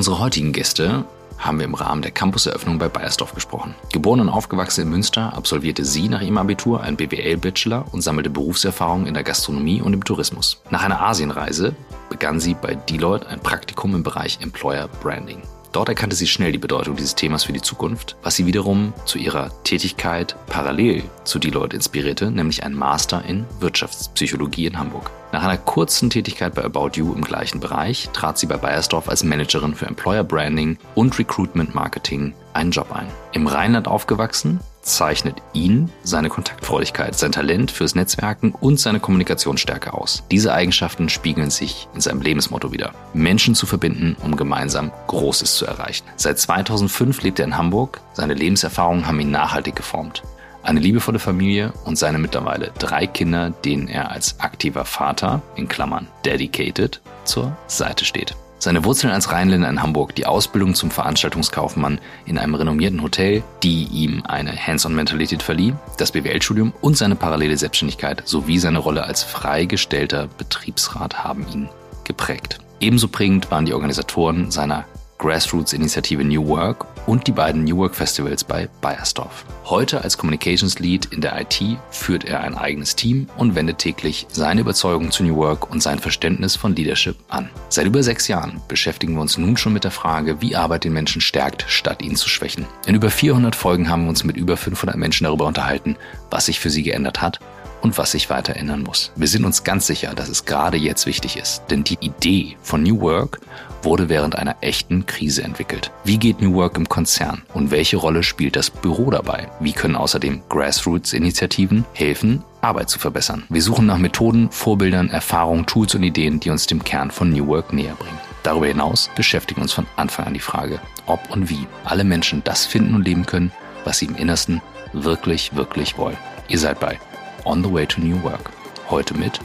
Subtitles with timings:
[0.00, 1.04] unsere heutigen Gäste
[1.36, 3.74] haben wir im Rahmen der Campuseröffnung bei Bayersdorf gesprochen.
[3.92, 9.06] Geboren und aufgewachsen in Münster, absolvierte sie nach ihrem Abitur einen BWL-Bachelor und sammelte Berufserfahrung
[9.06, 10.62] in der Gastronomie und im Tourismus.
[10.70, 11.76] Nach einer Asienreise
[12.08, 15.42] begann sie bei Deloitte ein Praktikum im Bereich Employer Branding.
[15.72, 19.18] Dort erkannte sie schnell die Bedeutung dieses Themas für die Zukunft, was sie wiederum zu
[19.18, 25.10] ihrer Tätigkeit parallel zu Deloitte inspirierte, nämlich ein Master in Wirtschaftspsychologie in Hamburg.
[25.32, 29.22] Nach einer kurzen Tätigkeit bei About You im gleichen Bereich trat sie bei Bayersdorf als
[29.22, 33.06] Managerin für Employer Branding und Recruitment Marketing einen Job ein.
[33.32, 40.22] Im Rheinland aufgewachsen, zeichnet ihn seine Kontaktfreudigkeit, sein Talent fürs Netzwerken und seine Kommunikationsstärke aus.
[40.30, 42.92] Diese Eigenschaften spiegeln sich in seinem Lebensmotto wieder.
[43.14, 46.06] Menschen zu verbinden, um gemeinsam Großes zu erreichen.
[46.16, 48.00] Seit 2005 lebt er in Hamburg.
[48.12, 50.22] Seine Lebenserfahrungen haben ihn nachhaltig geformt.
[50.62, 56.08] Eine liebevolle Familie und seine mittlerweile drei Kinder, denen er als aktiver Vater, in Klammern
[56.24, 58.36] dedicated, zur Seite steht.
[58.62, 63.84] Seine Wurzeln als Rheinländer in Hamburg, die Ausbildung zum Veranstaltungskaufmann in einem renommierten Hotel, die
[63.84, 70.28] ihm eine Hands-on-Mentalität verlieh, das BWL-Studium und seine parallele Selbstständigkeit sowie seine Rolle als freigestellter
[70.36, 71.70] Betriebsrat haben ihn
[72.04, 72.58] geprägt.
[72.80, 74.84] Ebenso prägend waren die Organisatoren seiner
[75.16, 79.44] Grassroots-Initiative New Work und die beiden New Work Festivals bei Bayersdorf.
[79.66, 84.26] Heute als Communications Lead in der IT führt er ein eigenes Team und wendet täglich
[84.30, 87.50] seine Überzeugung zu New Work und sein Verständnis von Leadership an.
[87.68, 90.92] Seit über sechs Jahren beschäftigen wir uns nun schon mit der Frage, wie Arbeit den
[90.92, 92.66] Menschen stärkt, statt ihn zu schwächen.
[92.86, 95.96] In über 400 Folgen haben wir uns mit über 500 Menschen darüber unterhalten,
[96.30, 97.40] was sich für sie geändert hat
[97.82, 99.12] und was sich weiter ändern muss.
[99.16, 102.82] Wir sind uns ganz sicher, dass es gerade jetzt wichtig ist, denn die Idee von
[102.82, 103.40] New Work
[103.82, 105.90] wurde während einer echten Krise entwickelt.
[106.04, 109.48] Wie geht New Work im Konzern und welche Rolle spielt das Büro dabei?
[109.60, 113.44] Wie können außerdem Grassroots-Initiativen helfen, Arbeit zu verbessern?
[113.48, 117.46] Wir suchen nach Methoden, Vorbildern, Erfahrungen, Tools und Ideen, die uns dem Kern von New
[117.46, 118.18] Work näher bringen.
[118.42, 122.66] Darüber hinaus beschäftigen uns von Anfang an die Frage, ob und wie alle Menschen das
[122.66, 123.52] finden und leben können,
[123.84, 126.16] was sie im Innersten wirklich, wirklich wollen.
[126.48, 126.98] Ihr seid bei
[127.44, 128.50] On the Way to New Work.
[128.88, 129.40] Heute mit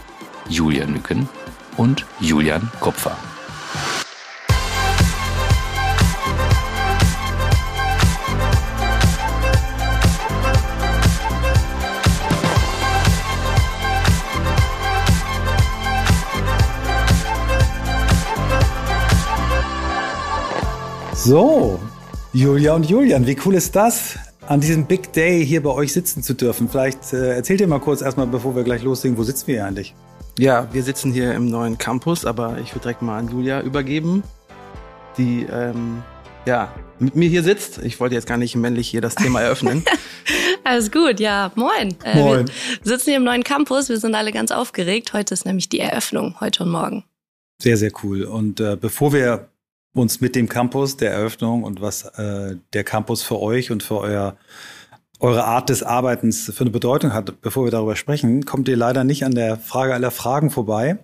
[0.50, 1.30] Julian Nücken
[1.78, 3.18] und Julian Kupfer.
[21.26, 21.80] So,
[22.34, 26.22] Julia und Julian, wie cool ist das, an diesem Big Day hier bei euch sitzen
[26.22, 26.70] zu dürfen?
[26.70, 29.96] Vielleicht äh, erzählt ihr mal kurz erstmal, bevor wir gleich loslegen, wo sitzen wir eigentlich?
[30.38, 34.22] Ja, wir sitzen hier im neuen Campus, aber ich würde direkt mal an Julia übergeben,
[35.18, 36.04] die ähm,
[36.46, 37.80] ja mit mir hier sitzt.
[37.80, 39.84] Ich wollte jetzt gar nicht männlich hier das Thema eröffnen.
[40.64, 41.96] Alles gut, ja, moin.
[42.04, 42.46] Äh, moin.
[42.84, 45.14] Wir sitzen hier im neuen Campus, wir sind alle ganz aufgeregt.
[45.14, 47.04] Heute ist nämlich die Eröffnung, heute und morgen.
[47.60, 48.26] Sehr, sehr cool.
[48.26, 49.50] Und äh, bevor wir
[49.96, 53.98] uns mit dem Campus, der Eröffnung und was äh, der Campus für euch und für
[54.00, 54.36] euer,
[55.20, 57.42] eure Art des Arbeitens für eine Bedeutung hat.
[57.42, 61.00] Bevor wir darüber sprechen, kommt ihr leider nicht an der Frage aller Fragen vorbei.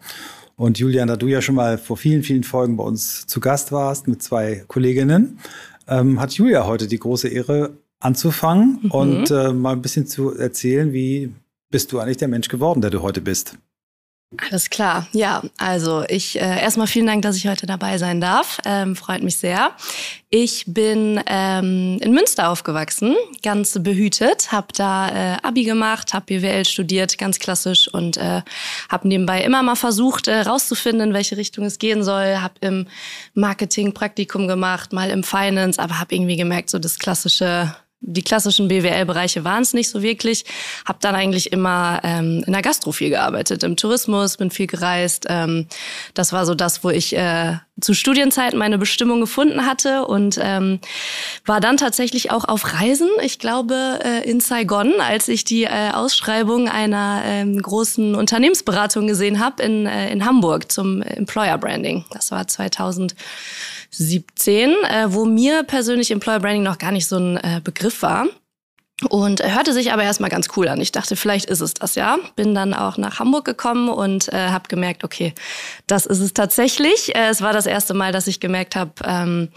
[0.58, 3.72] Und Julian, da du ja schon mal vor vielen, vielen Folgen bei uns zu Gast
[3.72, 5.40] warst mit zwei Kolleginnen,
[5.88, 8.92] ähm, hat Julia heute die große Ehre anzufangen mhm.
[8.92, 11.34] und äh, mal ein bisschen zu erzählen, wie
[11.70, 13.58] bist du eigentlich der Mensch geworden, der du heute bist?
[14.38, 15.08] Alles klar.
[15.12, 18.60] Ja, also ich äh, erstmal vielen Dank, dass ich heute dabei sein darf.
[18.66, 19.72] Ähm, freut mich sehr.
[20.30, 26.64] Ich bin ähm, in Münster aufgewachsen, ganz behütet, habe da äh, Abi gemacht, habe BWL
[26.64, 28.42] studiert, ganz klassisch und äh,
[28.88, 32.38] habe nebenbei immer mal versucht äh, rauszufinden, in welche Richtung es gehen soll.
[32.38, 32.88] Habe im
[33.34, 38.68] Marketing Praktikum gemacht, mal im Finance, aber habe irgendwie gemerkt, so das klassische die klassischen
[38.68, 40.44] BWL-Bereiche waren es nicht so wirklich.
[40.86, 45.28] Habe dann eigentlich immer ähm, in der Gastro viel gearbeitet, im Tourismus, bin viel gereist.
[45.30, 45.68] Ähm,
[46.16, 50.80] das war so das, wo ich äh, zu Studienzeiten meine Bestimmung gefunden hatte und ähm,
[51.46, 53.10] war dann tatsächlich auch auf Reisen.
[53.22, 59.40] Ich glaube äh, in Saigon, als ich die äh, Ausschreibung einer ähm, großen Unternehmensberatung gesehen
[59.40, 62.06] habe in, äh, in Hamburg zum Employer Branding.
[62.12, 63.16] Das war 2000.
[63.92, 68.28] 17, äh, wo mir persönlich Employer Branding noch gar nicht so ein äh, Begriff war.
[69.10, 70.80] Und hörte sich aber erstmal ganz cool an.
[70.80, 72.18] Ich dachte, vielleicht ist es das, ja.
[72.36, 75.34] Bin dann auch nach Hamburg gekommen und äh, habe gemerkt, okay,
[75.88, 77.16] das ist es tatsächlich.
[77.16, 79.50] Äh, es war das erste Mal, dass ich gemerkt habe, ähm,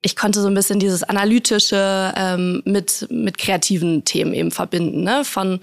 [0.00, 5.02] ich konnte so ein bisschen dieses analytische ähm, mit mit kreativen Themen eben verbinden.
[5.02, 5.24] Ne?
[5.24, 5.58] Von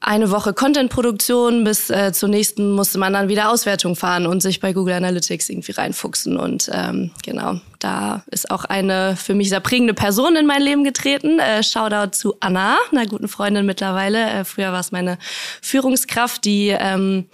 [0.00, 4.60] eine Woche Content-Produktion bis äh, zur nächsten musste man dann wieder Auswertung fahren und sich
[4.60, 6.36] bei Google Analytics irgendwie reinfuchsen.
[6.36, 10.84] Und ähm, genau, da ist auch eine für mich sehr prägende Person in mein Leben
[10.84, 11.38] getreten.
[11.38, 14.28] Äh, Shoutout zu Anna, einer guten Freundin mittlerweile.
[14.28, 15.16] Äh, früher war es meine
[15.62, 17.30] Führungskraft, die ähm,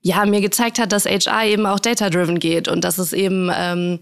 [0.00, 3.98] ja mir gezeigt hat, dass HR eben auch data-driven geht und dass es eben ähm,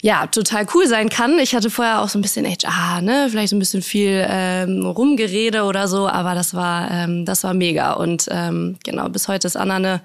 [0.00, 1.40] ja, total cool sein kann.
[1.40, 4.86] Ich hatte vorher auch so ein bisschen HR, ne, vielleicht so ein bisschen viel ähm,
[4.86, 7.94] Rumgerede oder so, aber das war, ähm, das war mega.
[7.94, 10.00] Und ähm, genau, bis heute ist Anna eine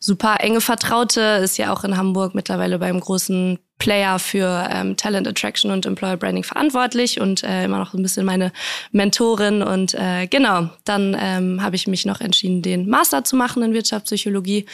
[0.00, 5.28] super enge Vertraute, ist ja auch in Hamburg mittlerweile beim großen Player für ähm, Talent
[5.28, 8.50] Attraction und Employer Branding verantwortlich und äh, immer noch ein bisschen meine
[8.92, 9.62] Mentorin.
[9.62, 13.74] Und äh, genau, dann ähm, habe ich mich noch entschieden, den Master zu machen in
[13.74, 14.64] Wirtschaftspsychologie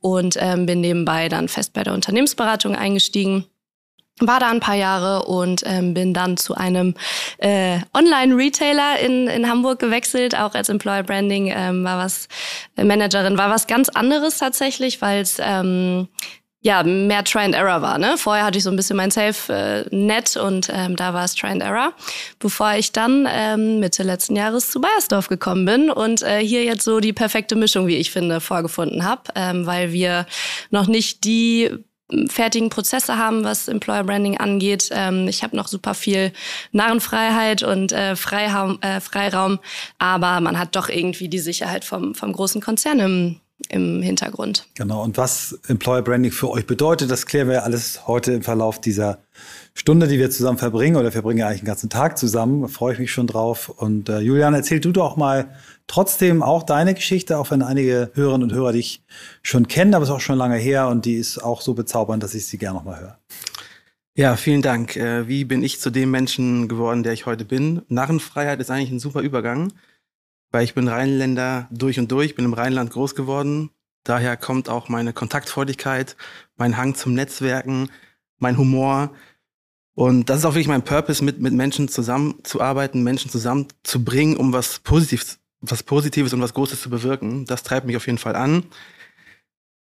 [0.00, 3.44] und ähm, bin nebenbei dann fest bei der Unternehmensberatung eingestiegen
[4.20, 6.94] war da ein paar Jahre und ähm, bin dann zu einem
[7.38, 12.28] äh, Online-Retailer in, in Hamburg gewechselt, auch als Employer Branding ähm, war was
[12.76, 16.08] äh, Managerin, war was ganz anderes tatsächlich, weil es ähm,
[16.64, 17.98] ja, mehr Try and Error war.
[17.98, 18.16] Ne?
[18.16, 21.48] Vorher hatte ich so ein bisschen mein Safe-Net äh, und ähm, da war es Try
[21.48, 21.92] and Error,
[22.38, 26.84] bevor ich dann ähm, Mitte letzten Jahres zu Bayersdorf gekommen bin und äh, hier jetzt
[26.84, 30.24] so die perfekte Mischung, wie ich finde, vorgefunden habe, ähm, weil wir
[30.70, 31.70] noch nicht die
[32.28, 34.90] fertigen Prozesse haben, was Employer Branding angeht.
[34.92, 36.32] Ähm, ich habe noch super viel
[36.72, 39.58] Narrenfreiheit und äh, Freiraum, äh, Freiraum,
[39.98, 43.40] aber man hat doch irgendwie die Sicherheit vom, vom großen Konzern im,
[43.70, 44.66] im Hintergrund.
[44.74, 48.80] Genau, und was Employer Branding für euch bedeutet, das klären wir alles heute im Verlauf
[48.80, 49.18] dieser
[49.74, 52.62] Stunde, die wir zusammen verbringen, oder verbringen eigentlich den ganzen Tag zusammen.
[52.62, 53.68] Da freue ich mich schon drauf.
[53.68, 55.54] Und äh, Julian, erzähl du doch mal
[55.86, 59.04] trotzdem auch deine Geschichte, auch wenn einige Hörerinnen und Hörer dich
[59.42, 62.22] schon kennen, aber es ist auch schon lange her und die ist auch so bezaubernd,
[62.22, 63.18] dass ich sie gerne nochmal höre.
[64.16, 64.96] Ja, vielen Dank.
[64.96, 67.82] Äh, wie bin ich zu dem Menschen geworden, der ich heute bin?
[67.88, 69.72] Narrenfreiheit ist eigentlich ein super Übergang,
[70.52, 73.70] weil ich bin Rheinländer durch und durch, bin im Rheinland groß geworden.
[74.04, 76.16] Daher kommt auch meine Kontaktfreudigkeit,
[76.56, 77.90] mein Hang zum Netzwerken,
[78.38, 79.10] mein Humor.
[79.94, 84.78] Und das ist auch wirklich mein Purpose, mit, mit Menschen zusammenzuarbeiten, Menschen zusammenzubringen, um was
[84.78, 85.40] Positives
[85.70, 87.44] was Positives und was Großes zu bewirken.
[87.46, 88.64] Das treibt mich auf jeden Fall an.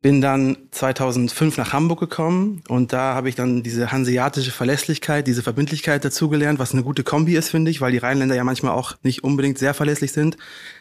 [0.00, 5.44] Bin dann 2005 nach Hamburg gekommen und da habe ich dann diese hanseatische Verlässlichkeit, diese
[5.44, 8.96] Verbindlichkeit dazugelernt, was eine gute Kombi ist, finde ich, weil die Rheinländer ja manchmal auch
[9.04, 10.36] nicht unbedingt sehr verlässlich sind.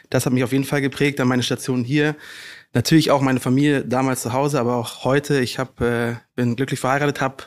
[0.10, 2.16] Das hat mich auf jeden Fall geprägt, dann meine Station hier.
[2.74, 5.40] Natürlich auch meine Familie damals zu Hause, aber auch heute.
[5.40, 7.44] Ich hab, äh, bin glücklich verheiratet, habe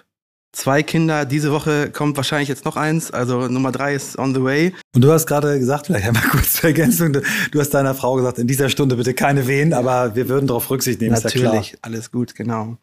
[0.54, 1.24] zwei Kinder.
[1.24, 3.10] Diese Woche kommt wahrscheinlich jetzt noch eins.
[3.10, 4.72] Also Nummer drei ist on the way.
[4.94, 8.38] Und du hast gerade gesagt, vielleicht einmal kurz zur Ergänzung, du hast deiner Frau gesagt,
[8.38, 11.14] in dieser Stunde bitte keine Wehen, aber wir würden darauf Rücksicht nehmen.
[11.20, 12.78] Natürlich, ja alles gut, genau.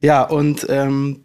[0.00, 1.24] Ja, und ähm,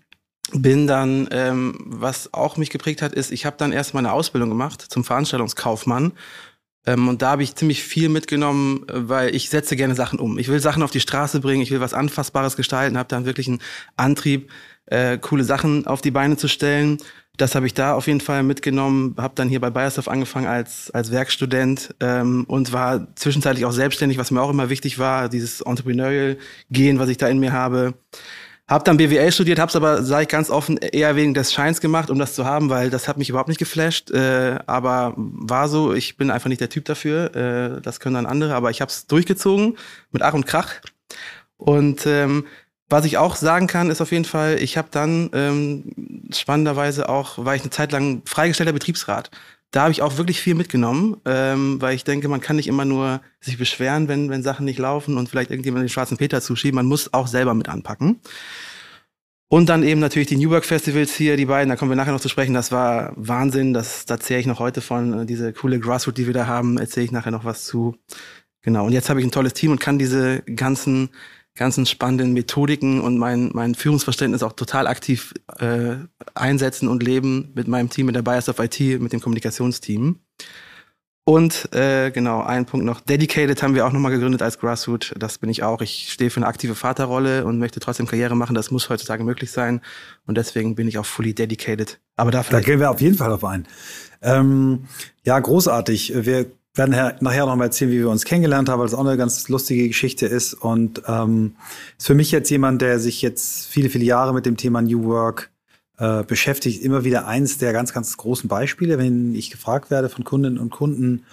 [0.51, 4.49] bin dann, ähm, was auch mich geprägt hat, ist, ich habe dann erst meine Ausbildung
[4.49, 6.13] gemacht zum Veranstaltungskaufmann.
[6.85, 10.37] Ähm, und da habe ich ziemlich viel mitgenommen, weil ich setze gerne Sachen um.
[10.37, 13.47] Ich will Sachen auf die Straße bringen, ich will was Anfassbares gestalten, habe dann wirklich
[13.47, 13.61] einen
[13.95, 14.49] Antrieb,
[14.85, 16.97] äh, coole Sachen auf die Beine zu stellen.
[17.37, 19.15] Das habe ich da auf jeden Fall mitgenommen.
[19.17, 24.19] Habe dann hier bei Bayersdorf angefangen als, als Werkstudent ähm, und war zwischenzeitlich auch selbstständig,
[24.19, 27.95] was mir auch immer wichtig war, dieses Entrepreneurial-Gehen, was ich da in mir habe.
[28.67, 32.09] Hab dann BWL studiert, hab's aber, sage ich ganz offen, eher wegen des Scheins gemacht,
[32.09, 34.11] um das zu haben, weil das hat mich überhaupt nicht geflasht.
[34.11, 37.35] Äh, aber war so, ich bin einfach nicht der Typ dafür.
[37.35, 39.75] Äh, das können dann andere, aber ich habe es durchgezogen
[40.11, 40.75] mit Ach und Krach.
[41.57, 42.45] Und ähm,
[42.93, 45.83] was ich auch sagen kann, ist auf jeden Fall, ich habe dann ähm,
[46.31, 49.31] spannenderweise auch, war ich eine Zeit lang freigestellter Betriebsrat.
[49.71, 52.85] Da habe ich auch wirklich viel mitgenommen, ähm, weil ich denke, man kann nicht immer
[52.85, 56.75] nur sich beschweren, wenn, wenn Sachen nicht laufen und vielleicht irgendjemand den schwarzen Peter zuschieben.
[56.75, 58.21] Man muss auch selber mit anpacken.
[59.47, 62.11] Und dann eben natürlich die New Work Festivals hier, die beiden, da kommen wir nachher
[62.13, 62.53] noch zu sprechen.
[62.53, 63.73] Das war Wahnsinn.
[63.73, 65.25] Das, da zähle ich noch heute von.
[65.25, 67.95] Diese coole Grassroot, die wir da haben, erzähle ich nachher noch was zu.
[68.61, 68.85] Genau.
[68.85, 71.09] Und jetzt habe ich ein tolles Team und kann diese ganzen
[71.55, 75.95] ganzen spannenden Methodiken und mein, mein Führungsverständnis auch total aktiv äh,
[76.33, 80.19] einsetzen und leben mit meinem Team, mit der Bias of IT, mit dem Kommunikationsteam.
[81.25, 82.99] Und äh, genau, ein Punkt noch.
[82.99, 85.13] Dedicated haben wir auch nochmal gegründet als Grassroot.
[85.17, 85.81] Das bin ich auch.
[85.81, 88.55] Ich stehe für eine aktive Vaterrolle und möchte trotzdem Karriere machen.
[88.55, 89.79] Das muss heutzutage möglich sein.
[90.25, 92.01] Und deswegen bin ich auch fully dedicated.
[92.17, 92.43] Aber da.
[92.43, 93.65] Da gehen wir auf jeden Fall auf ein.
[94.21, 94.85] Ähm,
[95.23, 96.13] ja, großartig.
[96.13, 99.17] Wir werden nachher noch mal erzählen, wie wir uns kennengelernt haben, weil das auch eine
[99.17, 100.53] ganz lustige Geschichte ist.
[100.55, 101.55] Und ähm,
[101.97, 105.03] ist für mich jetzt jemand, der sich jetzt viele, viele Jahre mit dem Thema New
[105.03, 105.51] Work
[105.99, 110.23] äh, beschäftigt, immer wieder eins der ganz, ganz großen Beispiele, wenn ich gefragt werde von
[110.23, 111.23] Kundinnen und Kunden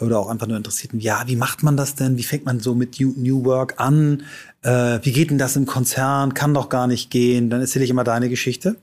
[0.00, 2.16] oder auch einfach nur Interessierten, ja, wie macht man das denn?
[2.16, 4.22] Wie fängt man so mit New Work an?
[4.62, 6.32] Äh, wie geht denn das im Konzern?
[6.32, 7.50] Kann doch gar nicht gehen.
[7.50, 8.76] Dann erzähle ich immer deine Geschichte.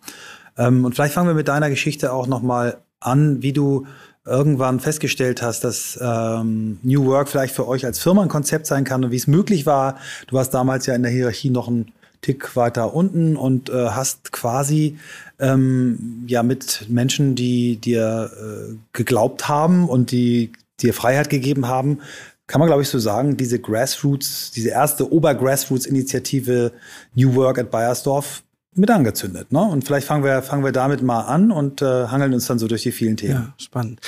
[0.57, 3.87] Ähm, und vielleicht fangen wir mit deiner Geschichte auch noch mal an, wie du
[4.25, 8.83] irgendwann festgestellt hast, dass ähm, New Work vielleicht für euch als Firma ein Konzept sein
[8.83, 9.97] kann und wie es möglich war.
[10.27, 11.91] Du warst damals ja in der Hierarchie noch ein
[12.21, 14.97] Tick weiter unten und äh, hast quasi
[15.39, 20.51] ähm, ja mit Menschen, die dir äh, geglaubt haben und die
[20.81, 21.99] dir Freiheit gegeben haben,
[22.47, 26.71] kann man glaube ich so sagen, diese Grassroots, diese erste Ober-Grassroots-Initiative
[27.13, 28.41] New Work at Bayersdorf
[28.75, 29.51] mit angezündet.
[29.51, 29.61] Ne?
[29.61, 32.67] Und vielleicht fangen wir, fangen wir damit mal an und äh, hangeln uns dann so
[32.67, 33.33] durch die vielen Themen.
[33.33, 34.01] Ja, spannend.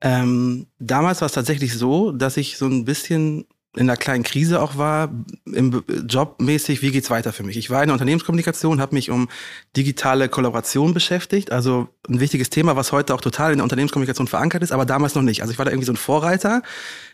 [0.00, 3.46] Ähm, damals war es tatsächlich so, dass ich so ein bisschen
[3.78, 5.10] in einer kleinen Krise auch war,
[5.44, 7.56] im Jobmäßig, wie geht's weiter für mich?
[7.56, 9.28] Ich war in der Unternehmenskommunikation, habe mich um
[9.76, 14.64] digitale Kollaboration beschäftigt, also ein wichtiges Thema, was heute auch total in der Unternehmenskommunikation verankert
[14.64, 15.42] ist, aber damals noch nicht.
[15.42, 16.62] Also ich war da irgendwie so ein Vorreiter,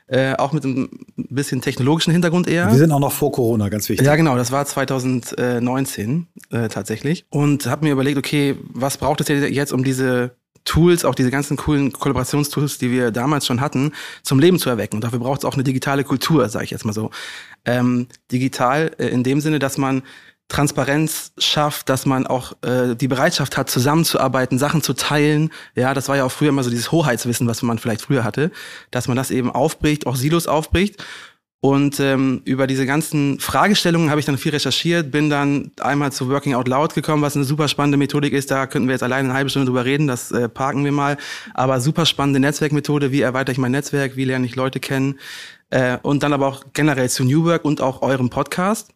[0.06, 2.70] äh, auch mit einem bisschen technologischen Hintergrund eher.
[2.70, 4.06] Wir sind auch noch vor Corona, ganz wichtig.
[4.06, 9.28] Ja, genau, das war 2019 äh, tatsächlich und habe mir überlegt, okay, was braucht es
[9.28, 13.92] jetzt, um diese Tools, auch diese ganzen coolen Kollaborationstools, die wir damals schon hatten,
[14.22, 14.96] zum Leben zu erwecken.
[14.96, 17.10] Und dafür braucht es auch eine digitale Kultur, sage ich jetzt mal so.
[17.64, 20.02] Ähm, digital äh, in dem Sinne, dass man
[20.48, 25.50] Transparenz schafft, dass man auch äh, die Bereitschaft hat, zusammenzuarbeiten, Sachen zu teilen.
[25.74, 28.50] Ja, das war ja auch früher immer so dieses Hoheitswissen, was man vielleicht früher hatte,
[28.90, 31.02] dass man das eben aufbricht, auch Silos aufbricht
[31.64, 36.28] und ähm, über diese ganzen Fragestellungen habe ich dann viel recherchiert, bin dann einmal zu
[36.28, 38.50] Working Out Loud gekommen, was eine super spannende Methodik ist.
[38.50, 41.16] Da könnten wir jetzt alleine eine halbe Stunde drüber reden, das äh, parken wir mal.
[41.54, 45.18] Aber super spannende Netzwerkmethode, wie erweitere ich mein Netzwerk, wie lerne ich Leute kennen.
[45.70, 48.90] Äh, und dann aber auch generell zu New Work und auch eurem Podcast.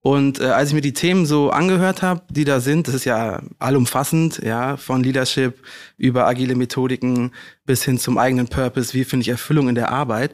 [0.00, 3.04] Und äh, als ich mir die Themen so angehört habe, die da sind, das ist
[3.04, 5.54] ja allumfassend, ja, von Leadership
[5.96, 7.30] über agile Methodiken
[7.64, 10.32] bis hin zum eigenen Purpose, wie finde ich Erfüllung in der Arbeit,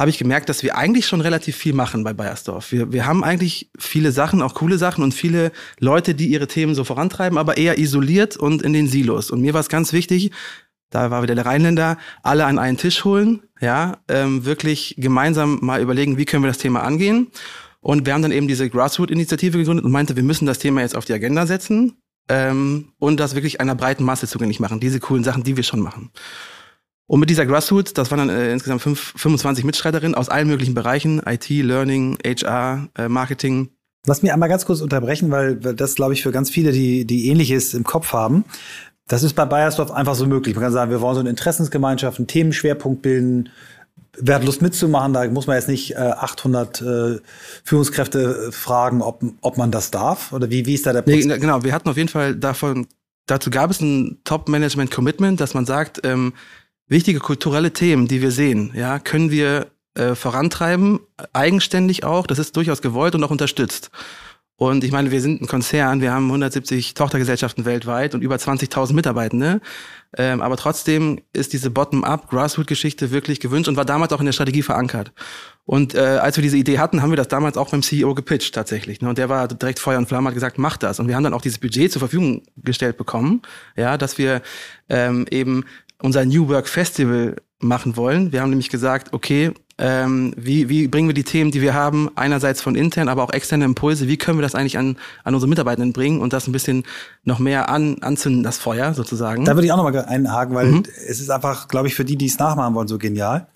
[0.00, 2.72] habe ich gemerkt, dass wir eigentlich schon relativ viel machen bei Bayersdorf.
[2.72, 6.74] Wir, wir haben eigentlich viele Sachen, auch coole Sachen und viele Leute, die ihre Themen
[6.74, 9.30] so vorantreiben, aber eher isoliert und in den Silos.
[9.30, 10.30] Und mir war es ganz wichtig,
[10.88, 15.82] da war wieder der Rheinländer, alle an einen Tisch holen, ja, ähm, wirklich gemeinsam mal
[15.82, 17.26] überlegen, wie können wir das Thema angehen.
[17.82, 20.96] Und wir haben dann eben diese Grassroot-Initiative gegründet und meinte, wir müssen das Thema jetzt
[20.96, 21.98] auf die Agenda setzen
[22.30, 25.80] ähm, und das wirklich einer breiten Masse zugänglich machen, diese coolen Sachen, die wir schon
[25.80, 26.10] machen.
[27.10, 30.74] Und mit dieser Grassroots, das waren dann äh, insgesamt fünf, 25 Mitstreiterinnen aus allen möglichen
[30.74, 33.70] Bereichen, IT, Learning, HR, äh, Marketing.
[34.06, 37.26] Lass mich einmal ganz kurz unterbrechen, weil das, glaube ich, für ganz viele, die, die
[37.26, 38.44] Ähnliches im Kopf haben.
[39.08, 40.54] Das ist bei Bayersdorf einfach so möglich.
[40.54, 43.48] Man kann sagen, wir wollen so eine Interessensgemeinschaft, einen Themenschwerpunkt bilden.
[44.16, 45.12] Wer hat Lust mitzumachen?
[45.12, 47.18] Da muss man jetzt nicht äh, 800 äh,
[47.64, 50.32] Führungskräfte fragen, ob, ob man das darf.
[50.32, 51.26] Oder wie, wie ist da der Prozess?
[51.26, 52.86] Nee, genau, wir hatten auf jeden Fall davon,
[53.26, 56.34] dazu gab es ein Top-Management-Commitment, dass man sagt, ähm,
[56.90, 61.00] wichtige kulturelle Themen, die wir sehen, ja, können wir äh, vorantreiben,
[61.32, 62.26] eigenständig auch.
[62.26, 63.90] Das ist durchaus gewollt und auch unterstützt.
[64.56, 68.92] Und ich meine, wir sind ein Konzern, wir haben 170 Tochtergesellschaften weltweit und über 20.000
[68.92, 69.62] Mitarbeitende.
[70.18, 74.34] Ähm, aber trotzdem ist diese Bottom-up Grassroot-Geschichte wirklich gewünscht und war damals auch in der
[74.34, 75.12] Strategie verankert.
[75.64, 78.54] Und äh, als wir diese Idee hatten, haben wir das damals auch beim CEO gepitcht
[78.54, 79.00] tatsächlich.
[79.00, 79.08] Ne?
[79.08, 81.00] Und der war direkt Feuer und Flamme, hat gesagt, mach das.
[81.00, 83.40] Und wir haben dann auch dieses Budget zur Verfügung gestellt bekommen,
[83.76, 84.42] ja, dass wir
[84.90, 85.64] ähm, eben
[86.02, 88.32] unser New Work Festival machen wollen.
[88.32, 92.10] Wir haben nämlich gesagt, okay, ähm, wie, wie bringen wir die Themen, die wir haben,
[92.14, 95.48] einerseits von intern, aber auch externe Impulse, wie können wir das eigentlich an, an unsere
[95.48, 96.84] Mitarbeitenden bringen und das ein bisschen
[97.24, 99.46] noch mehr an, anzünden, das Feuer sozusagen.
[99.46, 100.82] Da würde ich auch nochmal einhaken, weil mhm.
[101.08, 103.46] es ist einfach, glaube ich, für die, die es nachmachen wollen, so genial.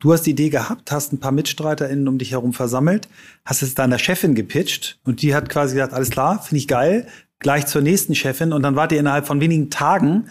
[0.00, 3.08] Du hast die Idee gehabt, hast ein paar MitstreiterInnen um dich herum versammelt,
[3.44, 7.06] hast es deiner Chefin gepitcht und die hat quasi gesagt, alles klar, finde ich geil,
[7.38, 10.28] gleich zur nächsten Chefin und dann wart ihr innerhalb von wenigen Tagen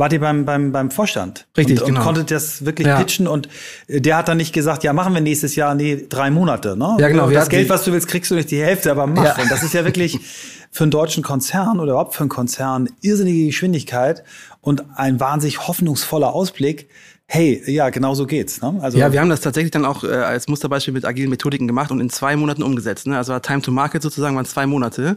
[0.00, 1.46] wart ihr beim, beim, beim Vorstand.
[1.56, 2.00] Richtig, und, genau.
[2.00, 2.98] Und konntet das wirklich ja.
[2.98, 3.48] pitchen und
[3.86, 6.96] äh, der hat dann nicht gesagt, ja, machen wir nächstes Jahr, nee, drei Monate, ne?
[6.98, 7.30] Ja, genau.
[7.30, 9.36] Das Geld, was du willst, kriegst du nicht die Hälfte, aber mach.
[9.36, 9.42] Ja.
[9.42, 10.18] Und das ist ja wirklich
[10.72, 14.24] für einen deutschen Konzern oder überhaupt für einen Konzern irrsinnige Geschwindigkeit
[14.62, 16.88] und ein wahnsinnig hoffnungsvoller Ausblick.
[17.26, 18.60] Hey, ja, genau so geht's.
[18.60, 18.78] Ne?
[18.80, 21.90] Also ja, wir haben das tatsächlich dann auch äh, als Musterbeispiel mit agilen Methodiken gemacht
[21.92, 23.06] und in zwei Monaten umgesetzt.
[23.06, 23.16] Ne?
[23.16, 25.16] Also Time to Market sozusagen waren zwei Monate.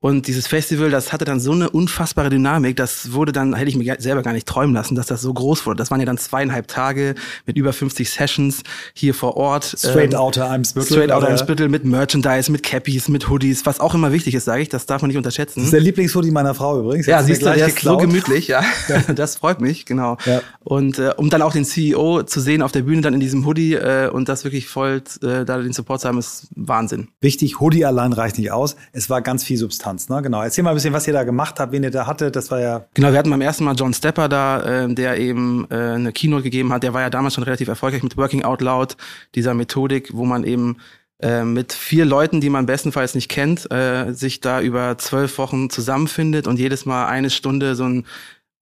[0.00, 3.76] Und dieses Festival, das hatte dann so eine unfassbare Dynamik, das wurde dann, hätte ich
[3.76, 5.78] mir selber gar nicht träumen lassen, dass das so groß wurde.
[5.78, 7.14] Das waren ja dann zweieinhalb Tage
[7.46, 9.64] mit über 50 Sessions hier vor Ort.
[9.64, 10.92] Straight ähm, Outer Eimsbüttel.
[10.92, 14.62] Straight Outer Eimsbüttel mit Merchandise, mit Cappies, mit Hoodies, was auch immer wichtig ist, sage
[14.62, 15.60] ich, das darf man nicht unterschätzen.
[15.60, 17.06] Das ist der Lieblingshoodie meiner Frau übrigens.
[17.06, 18.62] Ja, siehst du, der ist so gemütlich, ja.
[19.14, 20.18] das freut mich, genau.
[20.26, 20.42] Ja.
[20.64, 23.46] Und äh, um dann auch den CEO zu sehen auf der Bühne dann in diesem
[23.46, 27.08] Hoodie äh, und das wirklich voll äh, da den Support zu haben, ist Wahnsinn.
[27.20, 28.76] Wichtig, Hoodie allein reicht nicht aus.
[28.92, 30.22] Es war ganz viel Substanz, ne?
[30.22, 30.42] Genau.
[30.42, 32.36] Erzähl mal ein bisschen, was ihr da gemacht habt, wen ihr da hattet.
[32.36, 32.84] Das war ja.
[32.94, 36.42] Genau, wir hatten beim ersten Mal John Stepper da, äh, der eben äh, eine Keynote
[36.42, 36.82] gegeben hat.
[36.82, 38.96] Der war ja damals schon relativ erfolgreich mit Working Out Loud,
[39.34, 40.78] dieser Methodik, wo man eben
[41.20, 45.70] äh, mit vier Leuten, die man bestenfalls nicht kennt, äh, sich da über zwölf Wochen
[45.70, 48.06] zusammenfindet und jedes Mal eine Stunde so einen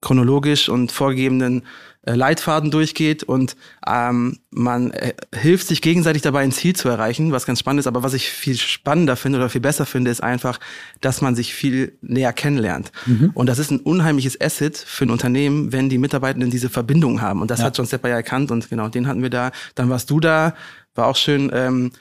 [0.01, 1.63] chronologisch und vorgegebenen
[2.05, 3.57] Leitfaden durchgeht und
[3.87, 7.87] ähm, man äh, hilft sich gegenseitig dabei, ein Ziel zu erreichen, was ganz spannend ist.
[7.87, 10.59] Aber was ich viel spannender finde oder viel besser finde, ist einfach,
[11.01, 12.91] dass man sich viel näher kennenlernt.
[13.07, 13.31] Mhm.
[13.35, 17.41] Und das ist ein unheimliches Asset für ein Unternehmen, wenn die Mitarbeitenden diese Verbindung haben.
[17.41, 17.67] Und das ja.
[17.67, 19.53] hat John Stepper ja erkannt und genau, den hatten wir da.
[19.77, 20.55] Dann warst du da,
[20.95, 21.51] war auch schön.
[21.55, 21.93] Ähm,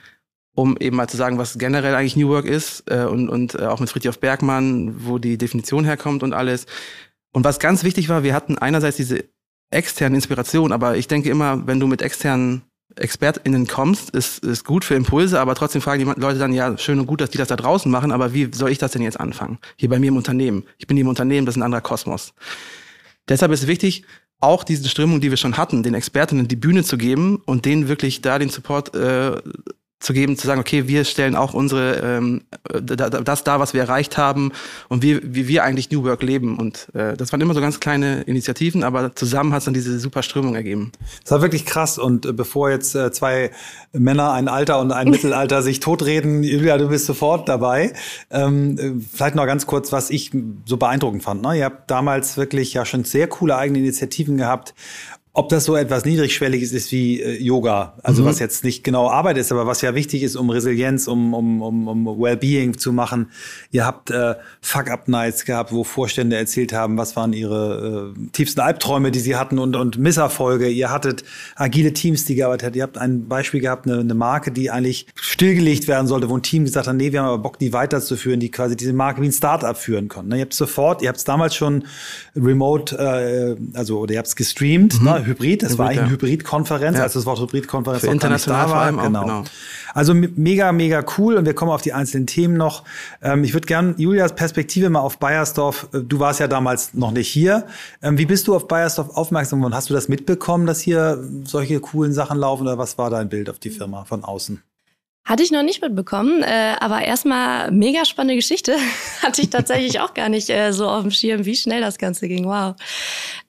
[0.54, 3.64] um eben mal zu sagen, was generell eigentlich New Work ist äh, und, und äh,
[3.64, 6.66] auch mit Friedhof Bergmann, wo die Definition herkommt und alles.
[7.32, 9.24] Und was ganz wichtig war, wir hatten einerseits diese
[9.72, 12.62] externe Inspiration, aber ich denke immer, wenn du mit externen
[12.96, 16.98] ExpertInnen kommst, ist, ist gut für Impulse, aber trotzdem fragen die Leute dann, ja, schön
[16.98, 19.18] und gut, dass die das da draußen machen, aber wie soll ich das denn jetzt
[19.18, 19.58] anfangen?
[19.76, 20.64] Hier bei mir im Unternehmen.
[20.78, 22.34] Ich bin hier im Unternehmen, das ist ein anderer Kosmos.
[23.28, 24.04] Deshalb ist wichtig,
[24.40, 27.88] auch diese Strömung, die wir schon hatten, den Expertinnen die Bühne zu geben und denen
[27.88, 29.40] wirklich da den Support äh,
[30.02, 32.42] zu geben, zu sagen, okay, wir stellen auch unsere ähm,
[32.82, 34.52] das da, was wir erreicht haben
[34.88, 36.58] und wie, wie wir eigentlich New Work leben.
[36.58, 39.98] Und äh, das waren immer so ganz kleine Initiativen, aber zusammen hat es dann diese
[40.00, 40.90] super Strömung ergeben.
[41.22, 41.98] Das war wirklich krass.
[41.98, 43.52] Und äh, bevor jetzt äh, zwei
[43.92, 47.92] Männer, ein Alter und ein Mittelalter sich totreden, Julia, du bist sofort dabei.
[48.30, 50.32] Ähm, äh, vielleicht noch ganz kurz, was ich
[50.64, 51.42] so beeindruckend fand.
[51.42, 51.58] Ne?
[51.58, 54.74] Ihr habt damals wirklich ja schon sehr coole eigene Initiativen gehabt
[55.34, 58.26] ob das so etwas Niedrigschwelliges ist wie äh, Yoga, also mhm.
[58.26, 61.62] was jetzt nicht genau Arbeit ist, aber was ja wichtig ist, um Resilienz, um, um,
[61.62, 63.30] um, um Wellbeing zu machen.
[63.70, 69.10] Ihr habt äh, Fuck-Up-Nights gehabt, wo Vorstände erzählt haben, was waren ihre äh, tiefsten Albträume,
[69.10, 70.68] die sie hatten und, und Misserfolge.
[70.68, 71.24] Ihr hattet
[71.56, 72.74] agile Teams, die gearbeitet haben.
[72.74, 76.42] Ihr habt ein Beispiel gehabt, eine, eine Marke, die eigentlich stillgelegt werden sollte, wo ein
[76.42, 79.26] Team gesagt hat, nee, wir haben aber Bock, die weiterzuführen, die quasi diese Marke wie
[79.26, 80.28] ein Startup führen konnten.
[80.28, 80.36] Ne?
[80.36, 81.84] Ihr habt sofort, ihr habt es damals schon
[82.36, 85.06] remote, äh, also oder ihr habt es gestreamt, mhm.
[85.06, 85.21] ne?
[85.26, 85.62] Hybrid.
[85.62, 87.02] Das Hybrid, war eigentlich eine Hybrid-Konferenz, ja.
[87.04, 88.92] als das Wort Hybrid-Konferenz Für international da war.
[88.92, 89.20] Vor genau.
[89.22, 89.44] genau.
[89.94, 92.84] Also mega, mega cool und wir kommen auf die einzelnen Themen noch.
[93.22, 95.88] Ähm, ich würde gern Julias Perspektive mal auf Bayersdorf.
[95.92, 97.66] Äh, du warst ja damals noch nicht hier.
[98.02, 99.74] Ähm, wie bist du auf Bayersdorf aufmerksam geworden?
[99.74, 103.50] Hast du das mitbekommen, dass hier solche coolen Sachen laufen oder was war dein Bild
[103.50, 104.62] auf die Firma von außen?
[105.24, 108.76] Hatte ich noch nicht mitbekommen, äh, aber erstmal mega spannende Geschichte.
[109.22, 112.26] Hatte ich tatsächlich auch gar nicht äh, so auf dem Schirm, wie schnell das Ganze
[112.26, 112.44] ging.
[112.44, 112.74] Wow.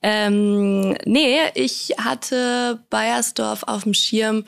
[0.00, 4.44] Ähm, nee, ich hatte Bayersdorf auf dem Schirm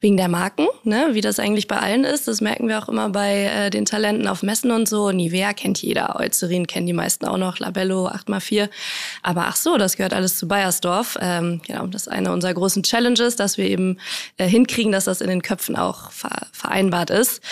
[0.00, 2.26] wegen der Marken, ne, wie das eigentlich bei allen ist.
[2.26, 5.10] Das merken wir auch immer bei äh, den Talenten auf Messen und so.
[5.10, 8.70] Nivea kennt jeder, Eucerin kennen die meisten auch noch, Labello 8x4.
[9.22, 11.18] Aber ach so, das gehört alles zu Bayersdorf.
[11.20, 13.98] Ähm, genau, das ist eine unserer großen Challenges, dass wir eben
[14.38, 17.42] äh, hinkriegen, dass das in den Köpfen auch ver vereinbart ist.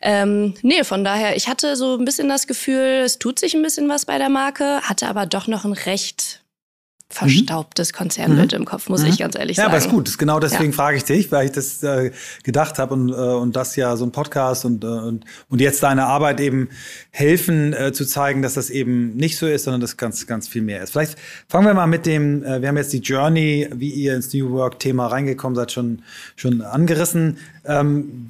[0.00, 3.62] Ähm, nee, von daher, ich hatte so ein bisschen das Gefühl, es tut sich ein
[3.62, 6.41] bisschen was bei der Marke, hatte aber doch noch ein recht
[7.12, 8.60] verstaubtes Konzernbild mhm.
[8.60, 9.08] im Kopf, muss mhm.
[9.08, 9.72] ich ganz ehrlich ja, sagen.
[9.72, 10.18] Ja, aber ist gut.
[10.18, 10.72] Genau deswegen ja.
[10.72, 12.10] frage ich dich, weil ich das äh,
[12.42, 15.82] gedacht habe und, äh, und das ja so ein Podcast und, äh, und, und jetzt
[15.82, 16.68] deine Arbeit eben
[17.10, 20.62] helfen äh, zu zeigen, dass das eben nicht so ist, sondern das ganz, ganz viel
[20.62, 20.92] mehr ist.
[20.92, 24.32] Vielleicht fangen wir mal mit dem, äh, wir haben jetzt die Journey, wie ihr ins
[24.32, 26.02] New Work-Thema reingekommen seid, schon,
[26.36, 27.38] schon angerissen.
[27.66, 28.28] Ähm,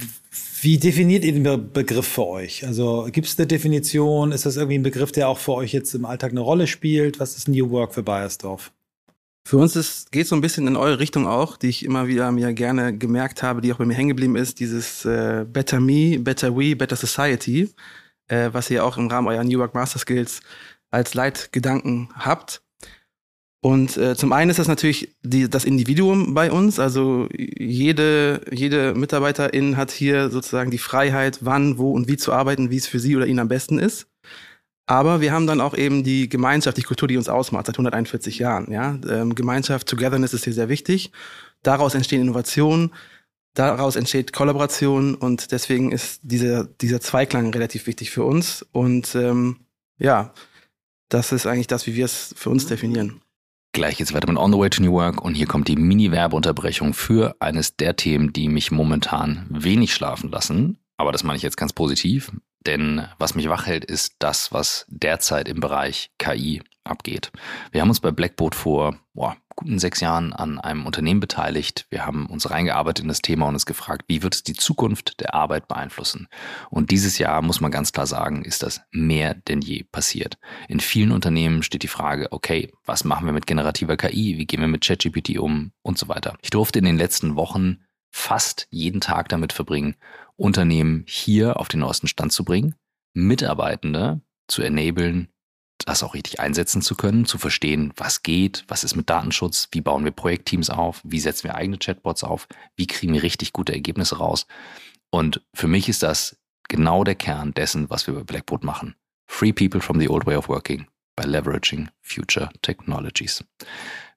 [0.63, 2.65] wie definiert ihr den Begriff für euch?
[2.65, 4.31] Also gibt es eine Definition?
[4.31, 7.19] Ist das irgendwie ein Begriff, der auch für euch jetzt im Alltag eine Rolle spielt?
[7.19, 8.71] Was ist New Work für Bayersdorf?
[9.45, 12.31] Für uns ist, geht so ein bisschen in eure Richtung auch, die ich immer wieder
[12.31, 16.21] mir gerne gemerkt habe, die auch bei mir hängen geblieben ist, dieses äh, Better Me,
[16.21, 17.69] Better We, Better Society,
[18.29, 20.43] äh, was ihr auch im Rahmen eurer New Work Master Skills
[20.93, 22.63] als Leitgedanken habt.
[23.65, 26.81] Und äh, zum einen ist das natürlich die, das Individuum bei uns.
[26.81, 32.71] Also jede, jede Mitarbeiterin hat hier sozusagen die Freiheit, wann, wo und wie zu arbeiten,
[32.71, 34.09] wie es für sie oder ihn am besten ist.
[34.87, 38.41] Aber wir haben dann auch eben die Gemeinschaft, die Kultur, die uns ausmacht seit 141
[38.41, 38.73] Jahren.
[38.73, 38.99] Ja?
[39.09, 41.13] Ähm, Gemeinschaft, Togetherness ist hier sehr wichtig.
[41.63, 42.93] Daraus entstehen Innovationen,
[43.55, 48.67] daraus entsteht Kollaboration und deswegen ist dieser, dieser Zweiklang relativ wichtig für uns.
[48.73, 49.61] Und ähm,
[49.99, 50.35] ja,
[51.09, 53.21] das ist eigentlich das, wie wir es für uns definieren.
[53.75, 56.93] Gleich geht's weiter mit On the Way to New Work und hier kommt die Mini-Werbeunterbrechung
[56.93, 60.79] für eines der Themen, die mich momentan wenig schlafen lassen.
[60.99, 62.33] Aber das meine ich jetzt ganz positiv,
[62.67, 67.33] denn was mich wach hält, ist das, was derzeit im Bereich KI abgeht.
[67.71, 71.87] Wir haben uns bei Blackboard vor boah, guten sechs Jahren an einem Unternehmen beteiligt.
[71.91, 75.21] Wir haben uns reingearbeitet in das Thema und uns gefragt, wie wird es die Zukunft
[75.21, 76.29] der Arbeit beeinflussen?
[76.71, 80.39] Und dieses Jahr, muss man ganz klar sagen, ist das mehr denn je passiert.
[80.69, 84.39] In vielen Unternehmen steht die Frage, okay, was machen wir mit generativer KI?
[84.39, 85.73] Wie gehen wir mit ChatGPT um?
[85.83, 86.37] Und so weiter.
[86.43, 87.79] Ich durfte in den letzten Wochen
[88.11, 89.97] fast jeden Tag damit verbringen,
[90.37, 92.75] Unternehmen hier auf den neuesten Stand zu bringen,
[93.15, 95.32] Mitarbeitende zu enablen,
[95.85, 99.81] das auch richtig einsetzen zu können, zu verstehen, was geht, was ist mit Datenschutz, wie
[99.81, 103.73] bauen wir Projektteams auf, wie setzen wir eigene Chatbots auf, wie kriegen wir richtig gute
[103.73, 104.47] Ergebnisse raus.
[105.11, 106.37] Und für mich ist das
[106.69, 108.95] genau der Kern dessen, was wir bei Blackboard machen.
[109.27, 113.45] Free people from the old way of working by leveraging future technologies.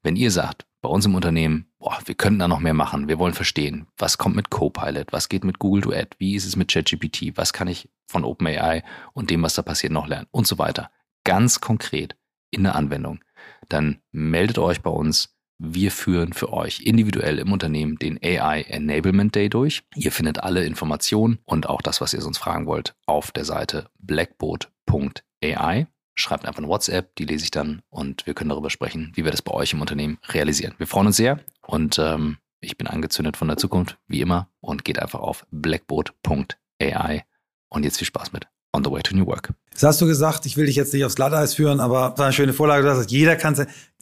[0.03, 3.17] Wenn ihr sagt, bei uns im Unternehmen, boah, wir könnten da noch mehr machen, wir
[3.17, 6.71] wollen verstehen, was kommt mit Copilot, was geht mit Google Duet, wie ist es mit
[6.71, 10.57] ChatGPT, was kann ich von OpenAI und dem, was da passiert, noch lernen und so
[10.57, 10.91] weiter
[11.25, 12.15] ganz konkret
[12.51, 13.19] in der Anwendung,
[13.67, 15.35] dann meldet euch bei uns.
[15.57, 19.83] wir führen für euch individuell im Unternehmen den AI Enablement Day durch.
[19.95, 23.89] Ihr findet alle Informationen und auch das, was ihr sonst fragen wollt, auf der Seite
[23.99, 25.87] blackboard.ai.
[26.13, 29.31] Schreibt einfach eine WhatsApp, die lese ich dann und wir können darüber sprechen, wie wir
[29.31, 30.75] das bei euch im Unternehmen realisieren.
[30.77, 34.83] Wir freuen uns sehr und ähm, ich bin angezündet von der Zukunft, wie immer, und
[34.83, 37.23] geht einfach auf blackboard.ai.
[37.69, 39.53] Und jetzt viel Spaß mit On the Way to New Work.
[39.71, 42.33] Das hast du gesagt, ich will dich jetzt nicht aufs Glatteis führen, aber war eine
[42.33, 42.83] schöne Vorlage.
[42.83, 43.55] Du hast, jeder kann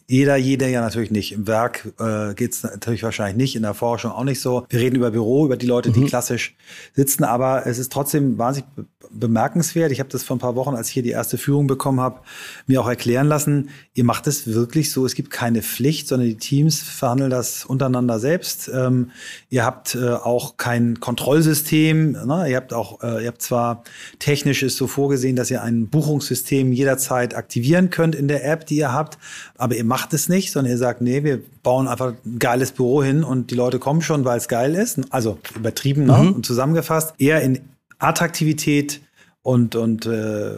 [0.08, 1.32] jeder, jeder ja natürlich nicht.
[1.32, 4.66] Im Werk äh, geht es natürlich wahrscheinlich nicht, in der Forschung auch nicht so.
[4.70, 6.08] Wir reden über Büro, über die Leute, die mhm.
[6.08, 6.56] klassisch
[6.94, 8.70] sitzen, aber es ist trotzdem wahnsinnig
[9.12, 9.92] bemerkenswert.
[9.92, 12.22] Ich habe das vor ein paar Wochen, als ich hier die erste Führung bekommen habe,
[12.68, 13.70] mir auch erklären lassen.
[13.94, 18.20] Ihr macht es wirklich so, es gibt keine Pflicht, sondern die Teams verhandeln das untereinander
[18.20, 18.70] selbst.
[18.74, 19.12] Ähm,
[19.50, 22.12] ihr habt äh, auch kein Kontrollsystem.
[22.12, 22.50] Ne?
[22.50, 23.84] Ihr habt auch, äh, ihr habt zwar
[24.20, 28.78] technisch ist so vorgesehen, dass ihr ein Buchungssystem jederzeit aktivieren könnt in der App, die
[28.78, 29.18] ihr habt,
[29.58, 33.04] aber ihr macht es nicht, sondern ihr sagt, nee, wir bauen einfach ein geiles Büro
[33.04, 35.00] hin und die Leute kommen schon, weil es geil ist.
[35.12, 36.34] Also übertrieben ne?
[36.34, 37.14] und zusammengefasst.
[37.20, 37.60] Eher in
[38.00, 39.02] Attraktivität
[39.44, 40.54] und, und äh,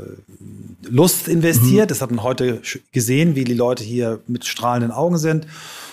[0.87, 1.87] Lust investiert.
[1.87, 1.89] Mhm.
[1.89, 2.61] Das hat man heute
[2.93, 5.47] gesehen, wie die Leute hier mit strahlenden Augen sind.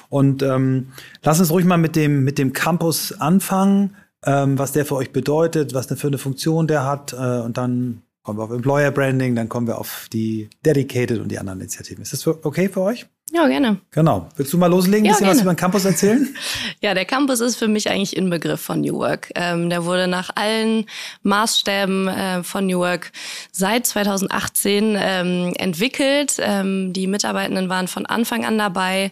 [0.09, 0.93] Und ähm,
[1.25, 5.11] lass uns ruhig mal mit dem, mit dem Campus anfangen, ähm, was der für euch
[5.11, 7.13] bedeutet, was für eine Funktion der hat.
[7.13, 11.29] Äh, und dann kommen wir auf Employer Branding, dann kommen wir auf die Dedicated und
[11.29, 12.03] die anderen Initiativen.
[12.03, 13.07] Ist das okay für euch?
[13.35, 13.79] Ja, gerne.
[13.93, 14.29] Genau.
[14.37, 16.37] Willst du mal loslegen, ein bisschen was über den Campus erzählen?
[16.83, 19.31] ja, der Campus ist für mich eigentlich Inbegriff von New Work.
[19.35, 20.85] Ähm, der wurde nach allen
[21.23, 23.11] Maßstäben äh, von New Work
[23.51, 26.37] seit 2018 ähm, entwickelt.
[26.41, 29.11] Ähm, die Mitarbeitenden waren von Anfang an dabei.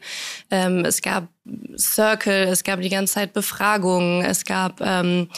[0.51, 1.29] Ähm, es gab
[1.79, 5.29] Circle, es gab die ganze Zeit Befragungen, es gab ähm,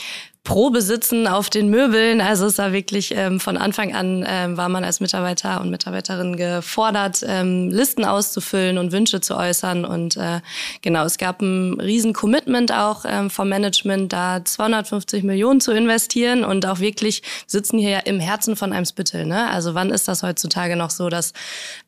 [0.44, 2.20] Probesitzen auf den Möbeln.
[2.20, 6.36] Also es war wirklich ähm, von Anfang an ähm, war man als Mitarbeiter und Mitarbeiterin
[6.36, 9.84] gefordert, ähm, Listen auszufüllen und Wünsche zu äußern.
[9.84, 10.40] Und äh,
[10.80, 16.42] genau, es gab ein riesen Commitment auch ähm, vom Management, da 250 Millionen zu investieren
[16.42, 19.26] und auch wirklich sitzen hier ja im Herzen von Eimsbüttel.
[19.26, 19.48] Ne?
[19.48, 21.34] Also wann ist das heutzutage noch so, dass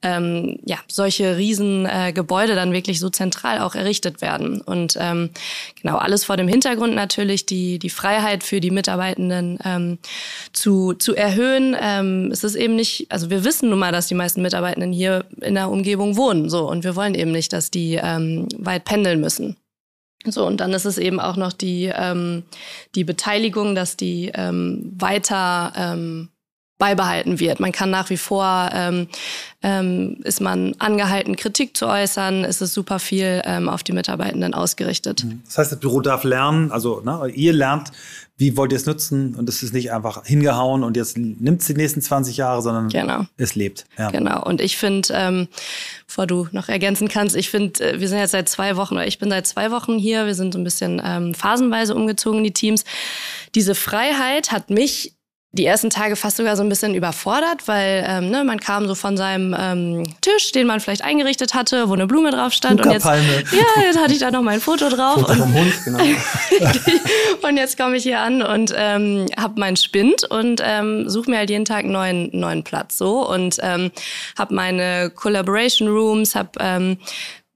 [0.03, 4.61] ähm, ja solche riesen äh, Gebäude dann wirklich so zentral auch errichtet werden?
[4.61, 5.31] Und ähm,
[5.85, 9.99] genau alles vor dem Hintergrund natürlich die die Freiheit für die Mitarbeitenden ähm,
[10.53, 11.77] zu, zu erhöhen.
[11.79, 15.27] Ähm, es ist eben nicht, also wir wissen nun mal, dass die meisten Mitarbeitenden hier
[15.43, 19.21] in der Umgebung wohnen, so und wir wollen eben nicht, dass die ähm, weit pendeln
[19.21, 19.57] müssen.
[20.27, 22.45] So, und dann ist es eben auch noch die, ähm,
[22.95, 26.31] die Beteiligung, dass die ähm, weiter ähm,
[26.79, 27.61] beibehalten wird.
[27.61, 29.07] Man kann nach wie vor, ähm,
[29.63, 34.55] ähm, ist man angehalten, Kritik zu äußern, ist es super viel ähm, auf die Mitarbeitenden
[34.55, 35.25] ausgerichtet.
[35.25, 35.43] Mhm.
[35.47, 37.93] Das heißt, das Büro darf lernen, also ne, ihr lernt,
[38.37, 41.69] wie wollt ihr es nutzen und es ist nicht einfach hingehauen und jetzt nimmt es
[41.69, 43.27] die nächsten 20 Jahre, sondern genau.
[43.37, 43.85] es lebt.
[43.97, 44.11] Ja.
[44.11, 45.47] Genau, und ich finde, ähm,
[46.09, 49.07] bevor du noch ergänzen kannst, ich finde, äh, wir sind jetzt seit zwei Wochen, oder
[49.07, 52.51] ich bin seit zwei Wochen hier, wir sind so ein bisschen ähm, phasenweise umgezogen, die
[52.51, 52.85] Teams.
[53.55, 55.15] Diese Freiheit hat mich
[55.55, 58.97] die ersten Tage fast sogar so ein bisschen überfordert, weil ähm, ne, man kam so
[58.97, 62.85] von seinem ähm, Tisch, den man vielleicht eingerichtet hatte, wo eine Blume drauf stand.
[62.85, 65.21] Und jetzt, ja, jetzt hatte ich da noch mein Foto drauf.
[65.21, 65.99] Foto und, vom Hund, genau.
[67.49, 71.39] und jetzt komme ich hier an und ähm, habe meinen Spind und ähm, suche mir
[71.39, 73.93] halt jeden Tag einen neuen, neuen Platz so und ähm,
[74.37, 76.99] habe meine Collaboration Rooms, habe ähm,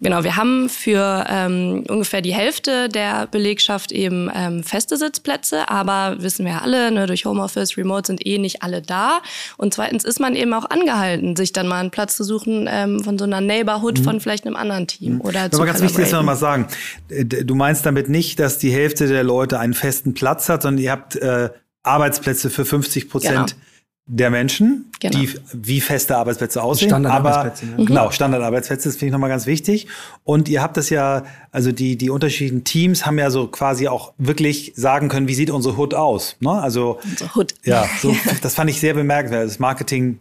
[0.00, 6.22] Genau, wir haben für ähm, ungefähr die Hälfte der Belegschaft eben ähm, feste Sitzplätze, aber
[6.22, 9.20] wissen wir alle, ne, durch Homeoffice, Remote sind eh nicht alle da.
[9.56, 13.02] Und zweitens ist man eben auch angehalten, sich dann mal einen Platz zu suchen ähm,
[13.02, 14.04] von so einer Neighborhood mhm.
[14.04, 15.20] von vielleicht einem anderen Team mhm.
[15.22, 16.68] oder Aber ganz wichtig ist noch mal sagen,
[17.08, 20.80] äh, du meinst damit nicht, dass die Hälfte der Leute einen festen Platz hat, sondern
[20.80, 21.50] ihr habt äh,
[21.82, 23.34] Arbeitsplätze für 50 Prozent.
[23.34, 23.67] Genau
[24.11, 25.18] der Menschen, genau.
[25.18, 26.88] die wie feste Arbeitsplätze aussehen.
[26.88, 27.66] Standardarbeitsplätze.
[27.66, 27.87] Aber, ja.
[27.87, 29.87] Genau, Standardarbeitsplätze, das finde ich nochmal ganz wichtig.
[30.25, 34.14] Und ihr habt das ja, also die, die unterschiedlichen Teams haben ja so quasi auch
[34.16, 36.37] wirklich sagen können, wie sieht unsere Hood aus.
[36.40, 36.51] Ne?
[36.51, 37.55] Also, unsere Hood.
[37.64, 39.47] Ja, so, das fand ich sehr bemerkenswert.
[39.47, 40.21] Das Marketing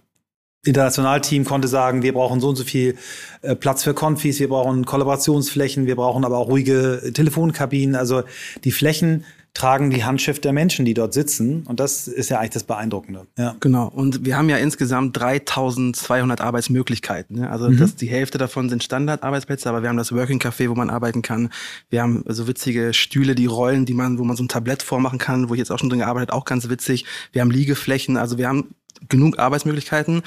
[0.65, 2.97] Internationalteam konnte sagen, wir brauchen so und so viel
[3.41, 7.95] äh, Platz für Konfis, wir brauchen Kollaborationsflächen, wir brauchen aber auch ruhige Telefonkabinen.
[7.95, 8.23] Also
[8.65, 9.23] die Flächen
[9.57, 11.63] tragen die Handschrift der Menschen, die dort sitzen.
[11.65, 13.25] Und das ist ja eigentlich das Beeindruckende.
[13.39, 13.55] Ja.
[13.59, 13.87] Genau.
[13.87, 17.39] Und wir haben ja insgesamt 3200 Arbeitsmöglichkeiten.
[17.39, 17.49] Ne?
[17.49, 17.77] Also mhm.
[17.77, 21.23] das, die Hälfte davon sind Standardarbeitsplätze, aber wir haben das Working Café, wo man arbeiten
[21.23, 21.49] kann.
[21.89, 25.17] Wir haben so witzige Stühle, die rollen, die man, wo man so ein Tablett vormachen
[25.17, 27.05] kann, wo ich jetzt auch schon drin gearbeitet, auch ganz witzig.
[27.31, 28.75] Wir haben Liegeflächen, also wir haben
[29.09, 30.21] genug Arbeitsmöglichkeiten,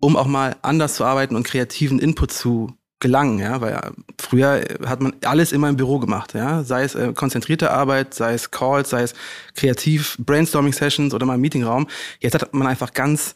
[0.00, 4.64] um auch mal anders zu arbeiten und kreativen Input zu gelangen, ja, weil ja, früher
[4.86, 8.50] hat man alles immer im Büro gemacht, ja, sei es äh, konzentrierte Arbeit, sei es
[8.50, 9.14] Calls, sei es
[9.54, 11.88] kreativ Brainstorming Sessions oder mal im Meetingraum.
[12.20, 13.34] Jetzt hat man einfach ganz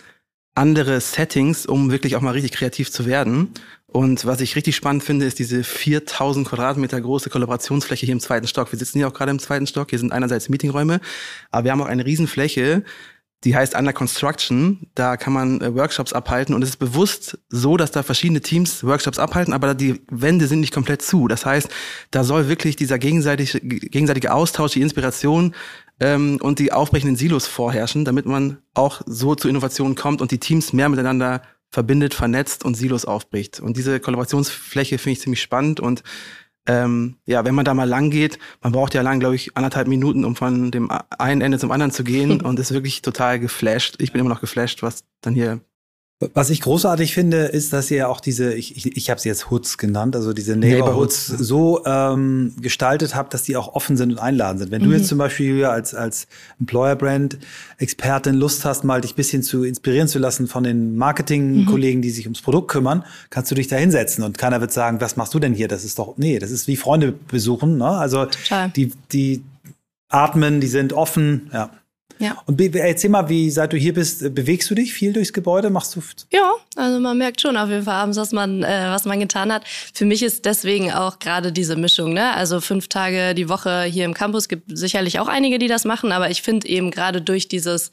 [0.55, 3.51] andere Settings, um wirklich auch mal richtig kreativ zu werden.
[3.87, 8.47] Und was ich richtig spannend finde, ist diese 4000 Quadratmeter große Kollaborationsfläche hier im zweiten
[8.47, 8.71] Stock.
[8.73, 9.91] Wir sitzen hier auch gerade im zweiten Stock.
[9.91, 11.01] Hier sind einerseits Meetingräume,
[11.51, 12.85] aber wir haben auch eine Riesenfläche,
[13.45, 14.87] die heißt Under Construction.
[14.95, 18.85] Da kann man äh, Workshops abhalten und es ist bewusst so, dass da verschiedene Teams
[18.85, 21.29] Workshops abhalten, aber die Wände sind nicht komplett zu.
[21.29, 21.69] Das heißt,
[22.11, 25.55] da soll wirklich dieser gegenseitige, gegenseitige Austausch, die Inspiration
[26.01, 30.39] ähm, und die aufbrechenden Silos vorherrschen, damit man auch so zu Innovationen kommt und die
[30.39, 33.61] Teams mehr miteinander verbindet, vernetzt und Silos aufbricht.
[33.61, 36.03] Und diese Kollaborationsfläche finde ich ziemlich spannend und
[36.67, 39.89] ähm, ja, wenn man da mal lang geht, man braucht ja lang, glaube ich, anderthalb
[39.89, 43.97] Minuten, um von dem einen Ende zum anderen zu gehen und ist wirklich total geflasht.
[43.99, 45.61] Ich bin immer noch geflasht, was dann hier
[46.35, 49.51] was ich großartig finde, ist, dass ihr auch diese, ich, ich, ich habe sie jetzt
[49.51, 51.49] Hoods genannt, also diese Neighborhoods, Neighborhoods.
[51.49, 54.71] so ähm, gestaltet habt, dass die auch offen sind und einladend sind.
[54.71, 54.91] Wenn mhm.
[54.91, 56.27] du jetzt zum Beispiel als, als
[56.61, 62.03] Employer-Brand-Expertin Lust hast, mal dich bisschen zu inspirieren zu lassen von den Marketing-Kollegen, mhm.
[62.03, 65.17] die sich ums Produkt kümmern, kannst du dich da hinsetzen und keiner wird sagen, was
[65.17, 65.69] machst du denn hier?
[65.69, 67.79] Das ist doch, nee, das ist wie Freunde besuchen.
[67.79, 67.89] Ne?
[67.89, 68.69] Also Total.
[68.77, 69.43] die, die
[70.11, 71.71] atmen, die sind offen, ja.
[72.21, 72.37] Ja.
[72.45, 75.71] Und erzähl mal, wie seit du hier bist, bewegst du dich viel durchs Gebäude?
[75.71, 76.03] Machst du?
[76.31, 79.51] Ja, also man merkt schon auf jeden Fall abends, was man, äh, was man getan
[79.51, 79.65] hat.
[79.95, 82.35] Für mich ist deswegen auch gerade diese Mischung, ne?
[82.35, 86.13] Also fünf Tage die Woche hier im Campus gibt sicherlich auch einige, die das machen,
[86.13, 87.91] aber ich finde eben gerade durch dieses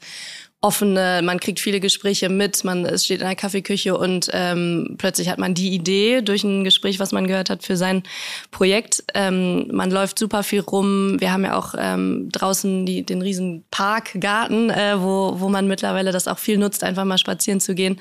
[0.60, 5.38] offene, man kriegt viele Gespräche mit, man steht in der Kaffeeküche und ähm, plötzlich hat
[5.38, 8.02] man die Idee durch ein Gespräch, was man gehört hat für sein
[8.50, 9.04] Projekt.
[9.14, 11.20] Ähm, man läuft super viel rum.
[11.20, 16.10] Wir haben ja auch ähm, draußen die, den riesen Parkgarten, äh, wo, wo man mittlerweile
[16.10, 18.00] das auch viel nutzt, einfach mal spazieren zu gehen.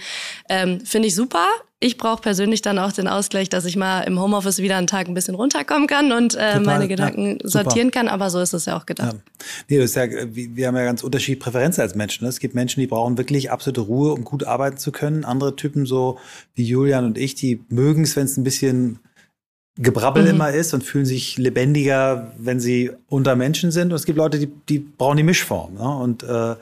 [0.49, 1.45] Ähm, Finde ich super
[1.79, 5.07] ich brauche persönlich dann auch den Ausgleich, dass ich mal im Homeoffice wieder einen Tag
[5.07, 8.07] ein bisschen runterkommen kann und äh, meine Gedanken ja, sortieren kann.
[8.07, 9.13] Aber so ist es ja auch gedacht.
[9.13, 9.45] Ja.
[9.69, 12.23] Nee, das ist ja, wir haben ja ganz unterschiedliche Präferenzen als Menschen.
[12.23, 12.29] Ne?
[12.29, 15.23] Es gibt Menschen, die brauchen wirklich absolute Ruhe, um gut arbeiten zu können.
[15.23, 16.17] Andere Typen, so
[16.55, 18.99] wie Julian und ich, die mögen es, wenn es ein bisschen
[19.79, 20.29] Gebrabbel mhm.
[20.29, 23.91] immer ist und fühlen sich lebendiger, wenn sie unter Menschen sind.
[23.91, 25.75] Und es gibt Leute, die, die brauchen die Mischform.
[25.75, 25.87] Ne?
[25.87, 26.55] Und äh,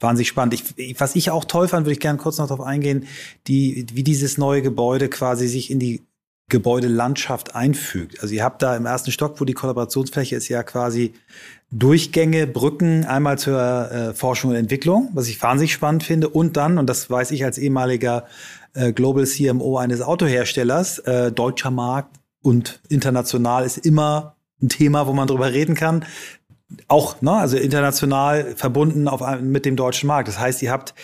[0.00, 0.54] wahnsinnig spannend.
[0.76, 3.06] Ich, was ich auch toll fand, würde ich gerne kurz noch darauf eingehen,
[3.46, 6.02] die, wie dieses neue Gebäude quasi sich in die
[6.48, 8.20] Gebäudelandschaft einfügt.
[8.20, 11.14] Also ihr habt da im ersten Stock, wo die Kollaborationsfläche ist, ja quasi
[11.70, 16.28] Durchgänge, Brücken, einmal zur äh, Forschung und Entwicklung, was ich wahnsinnig spannend finde.
[16.28, 18.26] Und dann, und das weiß ich als ehemaliger
[18.74, 25.12] äh, Global CMO eines Autoherstellers, äh, deutscher Markt und international ist immer ein Thema, wo
[25.12, 26.04] man drüber reden kann
[26.88, 30.28] auch, ne, also international verbunden auf, mit dem deutschen Markt.
[30.28, 30.94] Das heißt, ihr habt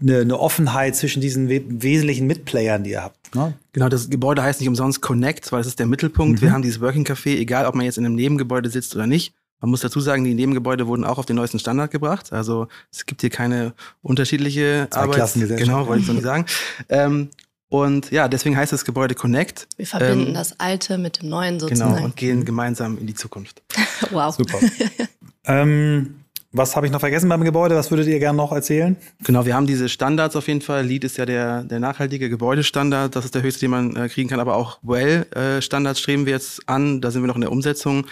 [0.00, 3.34] eine, eine Offenheit zwischen diesen we wesentlichen Mitplayern, die ihr habt.
[3.34, 3.54] Ne?
[3.72, 6.40] Genau, das Gebäude heißt nicht umsonst Connect, weil das ist der Mittelpunkt.
[6.40, 6.44] Mhm.
[6.44, 9.34] Wir haben dieses Working Café, egal ob man jetzt in einem Nebengebäude sitzt oder nicht.
[9.60, 12.32] Man muss dazu sagen, die Nebengebäude wurden auch auf den neuesten Standard gebracht.
[12.32, 15.32] Also es gibt hier keine unterschiedliche Zwei Arbeit.
[15.34, 16.44] Genau, wollte ich so nicht sagen.
[16.88, 17.30] Ähm,
[17.68, 19.66] und ja, deswegen heißt das Gebäude Connect.
[19.76, 21.94] Wir verbinden ähm, das Alte mit dem Neuen genau, sozusagen.
[21.94, 23.62] Genau, und gehen gemeinsam in die Zukunft.
[24.10, 24.34] wow.
[24.34, 24.58] Super.
[25.46, 26.16] ähm,
[26.52, 27.74] was habe ich noch vergessen beim Gebäude?
[27.74, 28.96] Was würdet ihr gerne noch erzählen?
[29.24, 30.86] Genau, wir haben diese Standards auf jeden Fall.
[30.86, 33.14] LEED ist ja der, der nachhaltige Gebäudestandard.
[33.14, 34.40] Das ist der höchste, den man äh, kriegen kann.
[34.40, 37.00] Aber auch Well-Standards streben wir jetzt an.
[37.00, 38.06] Da sind wir noch in der Umsetzung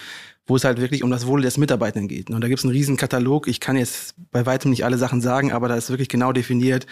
[0.47, 2.31] wo es halt wirklich um das Wohl des Mitarbeitenden geht.
[2.31, 3.49] Und da gibt es einen riesen Katalog.
[3.49, 6.87] Ich kann jetzt bei weitem nicht alle Sachen sagen, aber da ist wirklich genau definiert,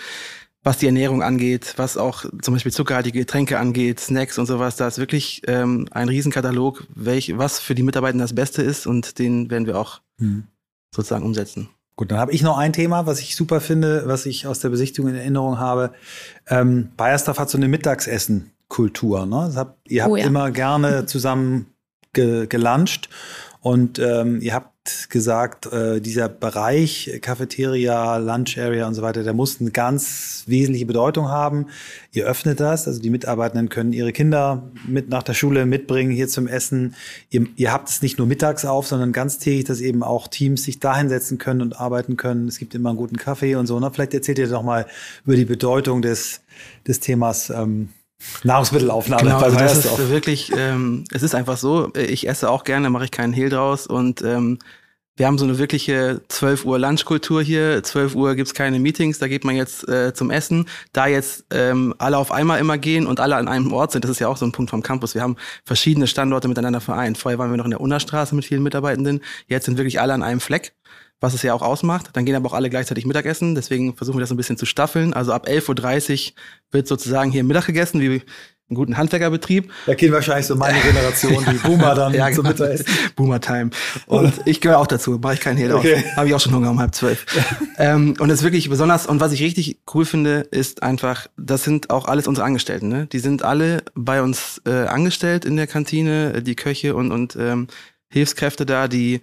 [0.65, 4.77] was die Ernährung angeht, was auch zum Beispiel zuckerhaltige Getränke angeht, Snacks und sowas.
[4.77, 9.19] Da ist wirklich ähm, ein Riesenkatalog, welch, was für die Mitarbeiter das Beste ist und
[9.19, 10.45] den werden wir auch mhm.
[10.95, 11.69] sozusagen umsetzen.
[11.97, 14.71] Gut, dann habe ich noch ein Thema, was ich super finde, was ich aus der
[14.71, 15.93] Besichtigung in Erinnerung habe.
[16.49, 19.27] Ähm, Bayersdorf hat so eine Mittagessen-Kultur.
[19.27, 19.53] Ne?
[19.55, 20.25] Habt, ihr habt oh ja.
[20.25, 21.67] immer gerne zusammen
[22.13, 23.09] ge geluncht
[23.61, 24.72] und ähm, ihr habt
[25.11, 30.87] gesagt, äh, dieser Bereich Cafeteria, Lunch Area und so weiter, der muss eine ganz wesentliche
[30.87, 31.67] Bedeutung haben.
[32.13, 36.27] Ihr öffnet das, also die Mitarbeitenden können ihre Kinder mit nach der Schule mitbringen hier
[36.27, 36.97] zum Essen.
[37.31, 40.81] Ihr, ihr habt es nicht nur mittags auf, sondern ganztägig, dass eben auch Teams sich
[40.81, 42.49] da hinsetzen können und arbeiten können.
[42.49, 43.79] Es gibt immer einen guten Kaffee und so.
[43.79, 43.91] Ne?
[43.93, 44.87] Vielleicht erzählt ihr doch mal
[45.25, 46.41] über die Bedeutung des,
[46.87, 47.91] des Themas ähm,
[48.45, 49.23] Nahrungsmittelaufnahme.
[49.23, 53.05] Genau, also das ist wirklich, ähm, es ist einfach so, ich esse auch gerne, mache
[53.05, 54.59] ich keinen Hehl draus und ähm,
[55.15, 57.83] wir haben so eine wirkliche 12 Uhr Lunchkultur hier.
[57.83, 60.67] 12 Uhr gibt's keine Meetings, da geht man jetzt äh, zum Essen.
[60.95, 64.11] Da jetzt ähm, alle auf einmal immer gehen und alle an einem Ort sind, das
[64.11, 65.15] ist ja auch so ein Punkt vom Campus.
[65.15, 67.19] Wir haben verschiedene Standorte miteinander vereint.
[67.19, 69.21] Vorher waren wir noch in der Unnerstraße mit vielen Mitarbeitenden.
[69.49, 70.73] Jetzt sind wirklich alle an einem Fleck
[71.23, 72.11] was es ja auch ausmacht.
[72.13, 73.55] Dann gehen aber auch alle gleichzeitig Mittagessen.
[73.55, 75.15] Deswegen versuchen wir das ein bisschen zu staffeln.
[75.15, 76.33] Also ab 11.30 Uhr
[76.73, 79.71] wird sozusagen hier Mittag gegessen, wie einen guten Handwerkerbetrieb.
[79.87, 82.49] Da gehen wahrscheinlich so meine Generation, die Boomer dann ja, zum genau.
[82.49, 82.87] Mittagessen.
[83.15, 83.71] Boomer-Time.
[84.07, 86.03] Und ich gehöre auch dazu, mache ich keinen Hehl okay.
[86.17, 87.25] Habe ich auch schon Hunger um halb zwölf.
[87.79, 91.63] ähm, und das ist wirklich besonders, und was ich richtig cool finde, ist einfach, das
[91.63, 92.89] sind auch alles unsere Angestellten.
[92.89, 93.07] Ne?
[93.07, 97.69] Die sind alle bei uns äh, angestellt in der Kantine, die Köche und, und ähm,
[98.09, 99.21] Hilfskräfte da, die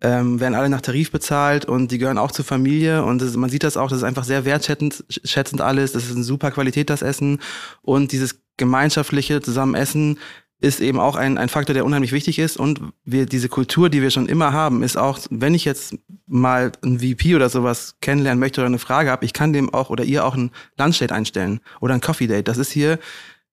[0.00, 3.50] ähm, werden alle nach Tarif bezahlt und die gehören auch zur Familie und das, man
[3.50, 6.90] sieht das auch, das ist einfach sehr wertschätzend schätzend alles, das ist eine super Qualität,
[6.90, 7.40] das Essen
[7.82, 10.18] und dieses gemeinschaftliche Zusammenessen
[10.60, 14.02] ist eben auch ein, ein Faktor, der unheimlich wichtig ist und wir, diese Kultur, die
[14.02, 18.40] wir schon immer haben, ist auch, wenn ich jetzt mal ein VP oder sowas kennenlernen
[18.40, 21.60] möchte oder eine Frage habe, ich kann dem auch oder ihr auch ein Lunchdate einstellen
[21.80, 22.48] oder ein Coffee Date.
[22.48, 22.98] Das ist hier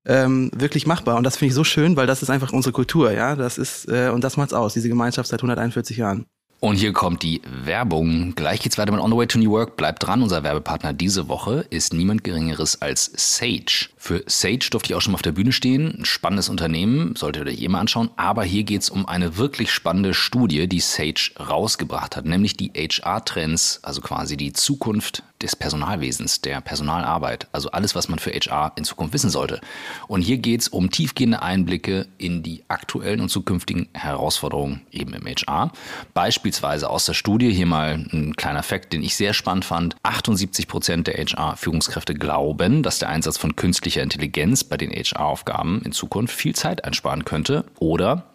[0.05, 1.17] ähm, wirklich machbar.
[1.17, 3.35] Und das finde ich so schön, weil das ist einfach unsere Kultur, ja.
[3.35, 6.25] Das ist, äh, und das macht's aus, diese Gemeinschaft seit 141 Jahren.
[6.65, 8.33] Und hier kommt die Werbung.
[8.33, 9.77] Gleich geht's weiter mit On the Way to New Work.
[9.77, 10.23] Bleibt dran.
[10.23, 13.89] Unser Werbepartner diese Woche ist niemand Geringeres als Sage.
[14.05, 15.95] Für Sage durfte ich auch schon mal auf der Bühne stehen.
[15.97, 18.11] Ein spannendes Unternehmen, solltet ihr euch eh mal anschauen.
[18.17, 23.79] Aber hier geht's um eine wirklich spannende Studie, die Sage rausgebracht hat, nämlich die HR-Trends,
[23.81, 27.47] also quasi die Zukunft des Personalwesens, der Personalarbeit.
[27.51, 29.59] Also alles, was man für HR in Zukunft wissen sollte.
[30.07, 35.71] Und hier geht's um tiefgehende Einblicke in die aktuellen und zukünftigen Herausforderungen eben im HR.
[36.13, 39.95] Beispielsweise beispielsweise aus der Studie, hier mal ein kleiner Fakt, den ich sehr spannend fand,
[40.03, 45.91] 78 Prozent der HR-Führungskräfte glauben, dass der Einsatz von künstlicher Intelligenz bei den HR-Aufgaben in
[45.91, 48.23] Zukunft viel Zeit einsparen könnte oder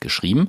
[0.00, 0.48] geschrieben.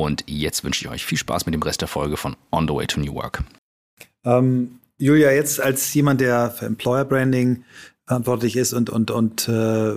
[0.27, 2.87] Jetzt wünsche ich euch viel Spaß mit dem Rest der Folge von On the Way
[2.87, 3.43] to New Work.
[4.23, 7.63] Ähm, Julia, jetzt als jemand, der für Employer Branding
[8.05, 9.95] verantwortlich ist und, und, und äh,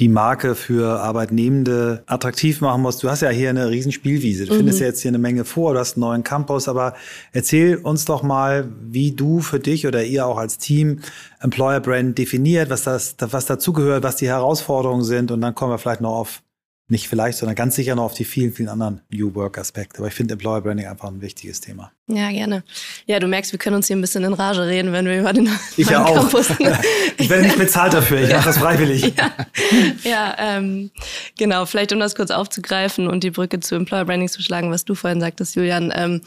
[0.00, 2.98] die Marke für Arbeitnehmende attraktiv machen muss.
[2.98, 4.46] Du hast ja hier eine riesen Spielwiese.
[4.46, 4.58] Du mhm.
[4.58, 6.94] findest ja jetzt hier eine Menge vor, du hast einen neuen Campus, aber
[7.32, 11.00] erzähl uns doch mal, wie du für dich oder ihr auch als Team
[11.40, 15.78] Employer Brand definiert, was das, was dazugehört, was die Herausforderungen sind und dann kommen wir
[15.78, 16.42] vielleicht noch auf
[16.88, 19.98] nicht vielleicht, sondern ganz sicher noch auf die vielen, vielen anderen New Work-Aspekte.
[19.98, 21.92] Aber ich finde Employer Branding einfach ein wichtiges Thema.
[22.06, 22.64] Ja, gerne.
[23.06, 25.32] Ja, du merkst, wir können uns hier ein bisschen in Rage reden, wenn wir über
[25.32, 26.14] den ich ja auch.
[26.14, 26.50] Campus.
[27.16, 28.36] ich werde nicht bezahlt dafür, ich ja.
[28.36, 29.14] mache das freiwillig.
[29.24, 29.30] Ja,
[30.02, 30.90] ja ähm,
[31.38, 31.64] genau.
[31.64, 34.94] Vielleicht um das kurz aufzugreifen und die Brücke zu Employer Branding zu schlagen, was du
[34.94, 35.92] vorhin sagtest, Julian.
[35.94, 36.20] Ähm,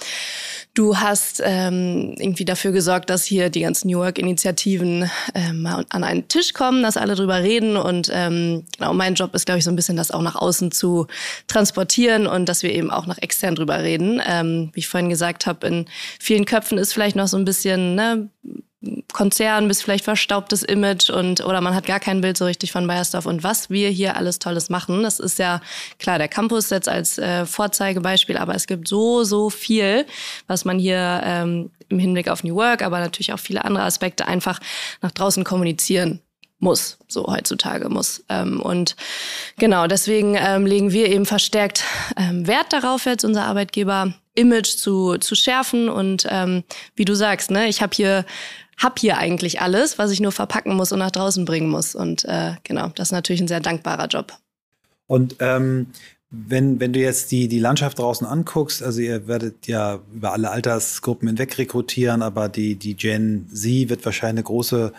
[0.73, 6.27] du hast ähm, irgendwie dafür gesorgt, dass hier die ganzen New Work-Initiativen ähm, an einen
[6.27, 7.77] Tisch kommen, dass alle drüber reden.
[7.77, 10.71] Und ähm, genau, mein Job ist, glaube ich, so ein bisschen das auch nach außen
[10.71, 11.05] zu
[11.47, 14.21] transportieren und dass wir eben auch nach extern drüber reden.
[14.25, 15.85] Ähm, wie ich vorhin gesagt habe, in
[16.19, 18.29] vielen Köpfen ist vielleicht noch so ein bisschen ne,
[19.11, 22.85] Konzern bis vielleicht verstaubtes Image und oder man hat gar kein Bild so richtig von
[22.85, 25.03] Bayersdorf und was wir hier alles Tolles machen.
[25.03, 25.61] Das ist ja
[25.99, 30.05] klar der Campus jetzt als äh, Vorzeigebeispiel, aber es gibt so so viel,
[30.47, 34.27] was man hier ähm, im Hinblick auf New Work, aber natürlich auch viele andere Aspekte
[34.27, 34.59] einfach
[35.01, 36.21] nach draußen kommunizieren
[36.59, 38.23] muss, so heutzutage muss.
[38.29, 38.95] Ähm, und
[39.57, 41.83] genau deswegen ähm, legen wir eben verstärkt
[42.17, 45.89] ähm, Wert darauf jetzt unser Arbeitgeber Image zu, zu schärfen.
[45.89, 46.63] Und ähm,
[46.95, 48.25] wie du sagst, ne, ich habe hier
[48.77, 51.95] hab hier eigentlich alles, was ich nur verpacken muss und nach draußen bringen muss.
[51.95, 54.33] Und äh, genau, das ist natürlich ein sehr dankbarer Job.
[55.07, 55.87] Und ähm,
[56.29, 60.51] wenn, wenn du jetzt die, die Landschaft draußen anguckst, also ihr werdet ja über alle
[60.51, 64.91] Altersgruppen hinweg rekrutieren, aber die, die Gen Z wird wahrscheinlich eine große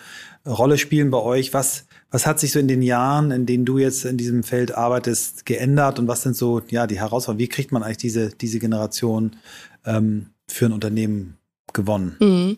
[0.46, 1.52] Rolle spielen bei euch.
[1.54, 4.72] Was, was hat sich so in den Jahren, in denen du jetzt in diesem Feld
[4.72, 7.40] arbeitest, geändert und was sind so ja die Herausforderungen?
[7.40, 9.36] Wie kriegt man eigentlich diese, diese Generation
[9.84, 11.38] ähm, für ein Unternehmen
[11.72, 12.16] gewonnen?
[12.20, 12.56] Mhm.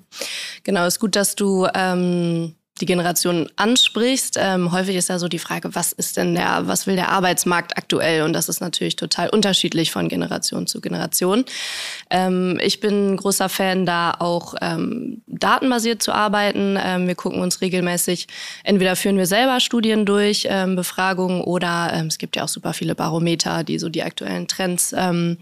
[0.62, 4.36] Genau, ist gut, dass du ähm, die Generation ansprichst.
[4.40, 7.76] Ähm, häufig ist ja so die Frage, was ist denn der, was will der Arbeitsmarkt
[7.76, 8.22] aktuell?
[8.22, 11.44] Und das ist natürlich total unterschiedlich von Generation zu Generation.
[12.08, 16.78] Ähm, ich bin großer Fan, da auch ähm, datenbasiert zu arbeiten.
[16.82, 18.28] Ähm, wir gucken uns regelmäßig,
[18.64, 22.72] entweder führen wir selber Studien durch, ähm, Befragungen oder ähm, es gibt ja auch super
[22.72, 25.38] viele Barometer, die so die aktuellen Trends ähm,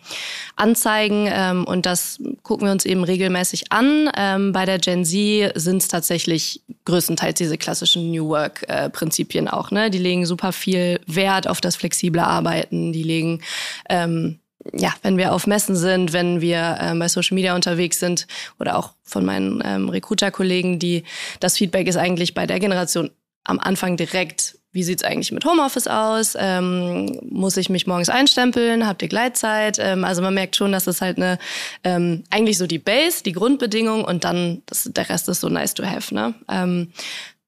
[0.56, 1.28] anzeigen.
[1.30, 4.10] Ähm, und das gucken wir uns eben regelmäßig an.
[4.16, 9.70] Ähm, bei der Gen Z sind es tatsächlich größtenteils diese klassischen New Work-Prinzipien äh, auch.
[9.70, 9.90] Ne?
[9.90, 12.92] Die legen super viel Wert auf das flexible Arbeiten.
[12.92, 13.42] Die legen
[13.88, 14.38] ähm,
[14.72, 18.26] ja, wenn wir auf Messen sind, wenn wir ähm, bei Social Media unterwegs sind
[18.58, 21.04] oder auch von meinen ähm, Recruiter-Kollegen, die
[21.40, 23.10] das Feedback ist eigentlich bei der Generation
[23.44, 26.36] am Anfang direkt, wie sieht's eigentlich mit Homeoffice aus?
[26.38, 28.86] Ähm, muss ich mich morgens einstempeln?
[28.86, 29.76] Habt ihr Gleitzeit?
[29.80, 31.36] Ähm, also man merkt schon, dass es halt eine
[31.82, 35.74] ähm, eigentlich so die Base, die Grundbedingung und dann das, der Rest ist so nice
[35.74, 36.14] to have.
[36.14, 36.32] Ne?
[36.48, 36.92] Ähm,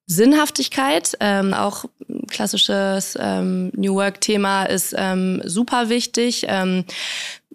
[0.07, 1.85] Sinnhaftigkeit, ähm, auch
[2.27, 6.47] klassisches ähm, New Work-Thema ist ähm, super wichtig.
[6.49, 6.85] Ähm,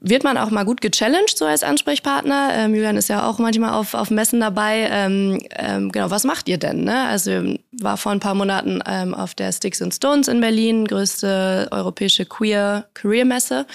[0.07, 2.49] wird man auch mal gut gechallenged so als Ansprechpartner.
[2.53, 4.87] Ähm, Julian ist ja auch manchmal auf, auf Messen dabei.
[4.91, 6.83] Ähm, ähm, genau, was macht ihr denn?
[6.83, 7.07] Ne?
[7.07, 11.69] Also war vor ein paar Monaten ähm, auf der Sticks and Stones in Berlin, größte
[11.71, 13.65] europäische Queer Career Messe.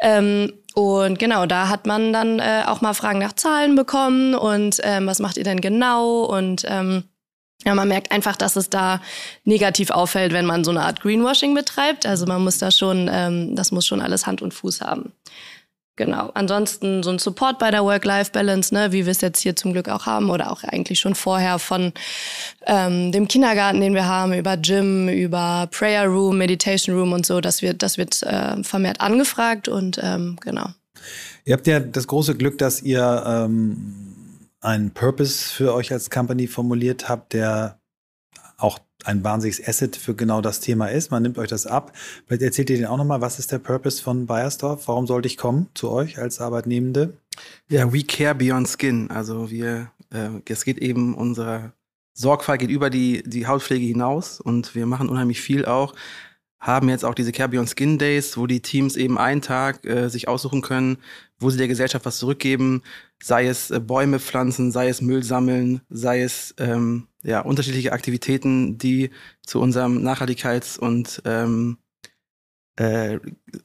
[0.00, 4.78] Ähm, und genau, da hat man dann äh, auch mal Fragen nach Zahlen bekommen und
[4.82, 6.24] ähm, was macht ihr denn genau?
[6.24, 7.04] Und ähm,
[7.64, 9.00] ja, man merkt einfach, dass es da
[9.44, 12.06] negativ auffällt, wenn man so eine Art Greenwashing betreibt.
[12.06, 15.12] Also man muss da schon, ähm, das muss schon alles Hand und Fuß haben.
[16.00, 16.30] Genau.
[16.32, 19.90] Ansonsten so ein Support bei der Work-Life-Balance, ne, wie wir es jetzt hier zum Glück
[19.90, 21.92] auch haben oder auch eigentlich schon vorher von
[22.66, 27.42] ähm, dem Kindergarten, den wir haben, über Gym, über Prayer Room, Meditation Room und so.
[27.42, 30.70] Das wird, das wird äh, vermehrt angefragt und ähm, genau.
[31.44, 34.06] Ihr habt ja das große Glück, dass ihr ähm
[34.62, 37.79] einen Purpose für euch als Company formuliert habt, der
[39.06, 41.10] ein wahnsinniges Asset für genau das Thema ist.
[41.10, 41.92] Man nimmt euch das ab.
[42.26, 44.88] Vielleicht erzählt ihr den auch nochmal, was ist der Purpose von Bayersdorf?
[44.88, 47.14] Warum sollte ich kommen zu euch als Arbeitnehmende?
[47.68, 49.10] Ja, we care beyond skin.
[49.10, 51.72] Also wir, äh, es geht eben unsere
[52.12, 55.94] Sorgfalt geht über die, die Hautpflege hinaus und wir machen unheimlich viel auch.
[56.58, 60.08] Haben jetzt auch diese Care Beyond Skin Days, wo die Teams eben einen Tag äh,
[60.08, 60.98] sich aussuchen können,
[61.40, 62.82] wo sie der Gesellschaft was zurückgeben,
[63.22, 68.78] sei es äh, Bäume pflanzen, sei es Müll sammeln, sei es ähm, ja unterschiedliche Aktivitäten,
[68.78, 69.10] die
[69.44, 71.78] zu unserem Nachhaltigkeits- und ähm,
[72.76, 73.18] äh,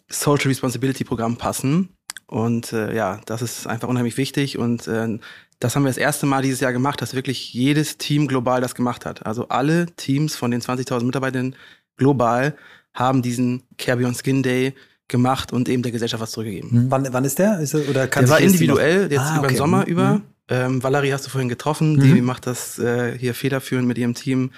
[0.09, 1.89] Social Responsibility Programm passen.
[2.27, 5.19] Und äh, ja, das ist einfach unheimlich wichtig und äh,
[5.59, 8.75] das haben wir das erste Mal dieses Jahr gemacht, dass wirklich jedes Team global das
[8.75, 9.25] gemacht hat.
[9.25, 11.55] Also alle Teams von den 20.000 Mitarbeitern
[11.97, 12.57] global
[12.93, 14.73] haben diesen Care Beyond Skin Day
[15.07, 16.71] gemacht und eben der Gesellschaft was zurückgegeben.
[16.71, 16.85] Hm.
[16.91, 17.59] Wann, wann ist der?
[17.59, 19.91] Ist er, oder kann der war individuell, jetzt ah, über den Sommer mhm.
[19.91, 20.09] über.
[20.09, 20.21] Hm.
[20.47, 22.01] Ähm, Valerie hast du vorhin getroffen, mhm.
[22.01, 24.51] die macht das äh, hier federführend mit ihrem Team.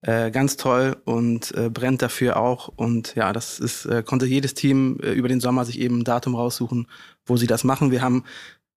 [0.00, 2.68] Äh, ganz toll und äh, brennt dafür auch.
[2.68, 6.04] Und ja, das ist, äh, konnte jedes Team äh, über den Sommer sich eben ein
[6.04, 6.86] Datum raussuchen,
[7.26, 7.90] wo sie das machen.
[7.90, 8.22] Wir haben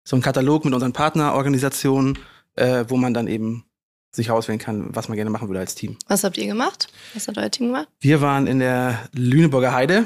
[0.03, 2.17] so einen Katalog mit unseren Partnerorganisationen,
[2.55, 3.65] äh, wo man dann eben
[4.11, 5.97] sich auswählen kann, was man gerne machen würde als Team.
[6.07, 6.88] Was habt ihr gemacht?
[7.13, 7.88] Was hat euer Team gemacht?
[7.99, 10.05] Wir waren in der Lüneburger Heide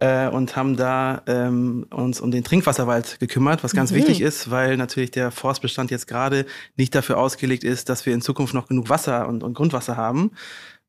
[0.00, 3.96] äh, und haben da ähm, uns um den Trinkwasserwald gekümmert, was ganz mhm.
[3.96, 6.46] wichtig ist, weil natürlich der Forstbestand jetzt gerade
[6.76, 10.30] nicht dafür ausgelegt ist, dass wir in Zukunft noch genug Wasser und, und Grundwasser haben.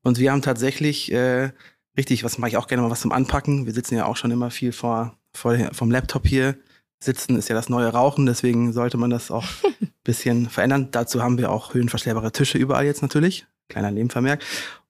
[0.02, 1.50] Und wir haben tatsächlich äh,
[1.96, 3.66] richtig, was mache ich auch gerne mal was zum Anpacken.
[3.66, 6.56] Wir sitzen ja auch schon immer viel vor, vor vom Laptop hier.
[7.02, 10.88] Sitzen ist ja das neue Rauchen, deswegen sollte man das auch ein bisschen verändern.
[10.90, 13.46] Dazu haben wir auch höhenverstellbare Tische überall jetzt natürlich.
[13.68, 14.44] Kleiner Nebenvermerk.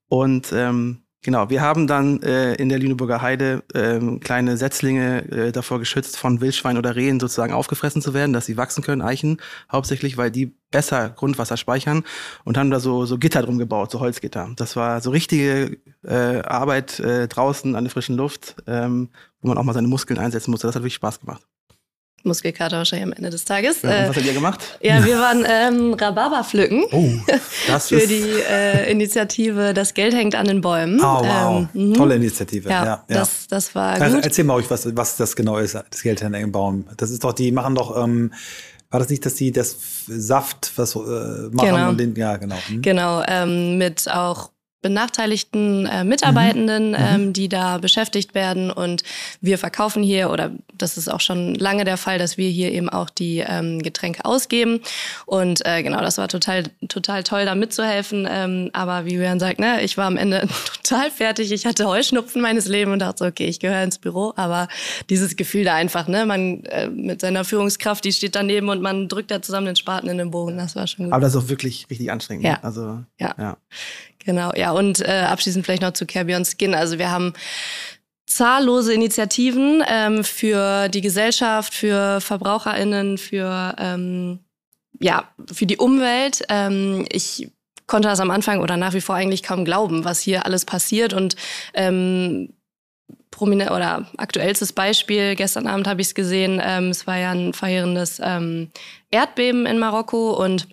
[0.09, 5.53] Und ähm, Genau, wir haben dann äh, in der Lüneburger Heide ähm, kleine Setzlinge äh,
[5.53, 9.39] davor geschützt, von Wildschwein oder Rehen sozusagen aufgefressen zu werden, dass sie wachsen können, Eichen
[9.71, 12.05] hauptsächlich, weil die besser Grundwasser speichern
[12.45, 14.49] und haben da so, so Gitter drum gebaut, so Holzgitter.
[14.57, 19.11] Das war so richtige äh, Arbeit äh, draußen an der frischen Luft, ähm,
[19.43, 20.69] wo man auch mal seine Muskeln einsetzen musste.
[20.69, 21.43] Das hat wirklich Spaß gemacht.
[22.23, 23.83] Muskelkater wahrscheinlich am Ende des Tages.
[23.83, 24.61] Ja, was habt ihr gemacht?
[24.83, 26.85] Ja, wir waren ähm, Rhabarber pflücken.
[26.93, 27.09] Oh,
[27.67, 31.01] das Für die äh, Initiative Das Geld hängt an den Bäumen.
[31.01, 31.67] Oh, wow.
[31.75, 32.69] Ähm, Tolle Initiative.
[32.69, 34.25] Ja, ja, Das, das war also, gut.
[34.25, 36.87] Erzähl mal euch, was, was das genau ist, das Geld hängt an den Bäumen.
[36.97, 38.33] Das ist doch, die machen doch, ähm,
[38.91, 41.89] war das nicht, dass die das Saft was äh, machen genau.
[41.91, 42.57] und den, ja, genau.
[42.67, 42.83] Hm.
[42.83, 44.51] Genau, ähm, mit auch
[44.83, 46.97] benachteiligten äh, Mitarbeitenden, mhm.
[46.99, 48.71] ähm, die da beschäftigt werden.
[48.71, 49.03] Und
[49.41, 52.89] wir verkaufen hier, oder das ist auch schon lange der Fall, dass wir hier eben
[52.89, 54.81] auch die ähm, Getränke ausgeben.
[55.27, 58.27] Und äh, genau, das war total, total toll, da mitzuhelfen.
[58.31, 60.49] Ähm, aber wie Julian sagt, ne, ich war am Ende
[60.83, 61.53] total fertig.
[61.53, 64.33] Ich hatte Heuschnupfen meines Lebens und dachte so, okay, ich gehöre ins Büro.
[64.37, 64.69] Aber
[65.11, 69.09] dieses Gefühl da einfach, ne, man äh, mit seiner Führungskraft, die steht daneben und man
[69.09, 70.57] drückt da zusammen den Spaten in den Bogen.
[70.57, 71.13] Das war schon gut.
[71.13, 72.45] Aber das ist auch wirklich richtig anstrengend.
[72.45, 72.53] Ja.
[72.53, 72.65] Ne?
[72.65, 73.35] Also, ja.
[73.39, 73.57] ja.
[74.25, 76.75] Genau, ja, und äh, abschließend vielleicht noch zu Care Beyond Skin.
[76.75, 77.33] Also wir haben
[78.27, 84.41] zahllose Initiativen ähm, für die Gesellschaft, für VerbraucherInnen, für, ähm,
[85.01, 86.43] ja, für die Umwelt.
[86.49, 87.51] Ähm, ich
[87.87, 91.13] konnte das am Anfang oder nach wie vor eigentlich kaum glauben, was hier alles passiert
[91.13, 91.35] und
[91.75, 92.53] ähm,
[93.33, 97.53] prominent oder aktuellstes Beispiel, gestern Abend habe ich es gesehen, ähm, es war ja ein
[97.53, 98.71] verheerendes ähm,
[99.11, 100.69] Erdbeben in Marokko und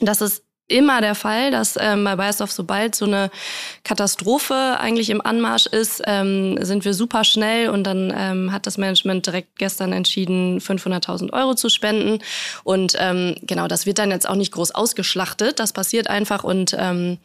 [0.00, 3.30] das ist immer der Fall, dass ähm, bei Biosdorf, sobald so eine
[3.84, 8.78] Katastrophe eigentlich im Anmarsch ist, ähm, sind wir super schnell und dann ähm, hat das
[8.78, 12.22] Management direkt gestern entschieden, 500.000 Euro zu spenden.
[12.64, 16.76] Und ähm, genau, das wird dann jetzt auch nicht groß ausgeschlachtet, das passiert einfach und
[16.78, 17.18] ähm,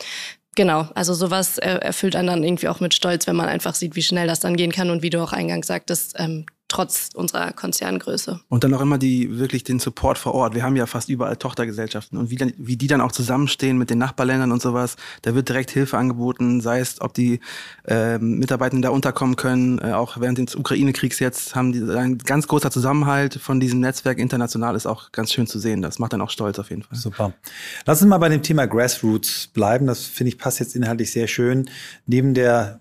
[0.56, 4.04] Genau, also sowas erfüllt einen dann irgendwie auch mit Stolz, wenn man einfach sieht, wie
[4.04, 8.40] schnell das dann gehen kann und wie du auch eingangs sagtest, ähm, trotz unserer Konzerngröße.
[8.48, 10.56] Und dann auch immer die wirklich den Support vor Ort.
[10.56, 13.90] Wir haben ja fast überall Tochtergesellschaften und wie, dann, wie die dann auch zusammenstehen mit
[13.90, 14.96] den Nachbarländern und sowas.
[15.22, 17.42] Da wird direkt Hilfe angeboten, sei es, ob die
[17.86, 19.80] äh, Mitarbeitenden da unterkommen können.
[19.80, 24.18] Äh, auch während des Ukraine-Kriegs jetzt haben die ein ganz großer Zusammenhalt von diesem Netzwerk
[24.18, 25.82] international ist auch ganz schön zu sehen.
[25.82, 26.98] Das macht dann auch stolz auf jeden Fall.
[26.98, 27.34] Super.
[27.86, 29.88] Lass uns mal bei dem Thema Grassroots bleiben.
[29.88, 31.70] Das finde ich passt jetzt inhaltlich sehr schön.
[32.06, 32.80] Neben der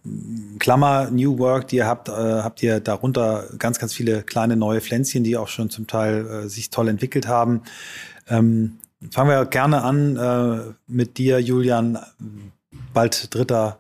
[0.61, 4.81] Klammer New Work, die ihr habt, äh, habt ihr darunter ganz ganz viele kleine neue
[4.81, 7.63] Pflänzchen, die auch schon zum Teil äh, sich toll entwickelt haben.
[8.29, 8.79] Ähm,
[9.11, 11.99] fangen wir gerne an äh, mit dir, Julian.
[12.93, 13.79] Bald dritter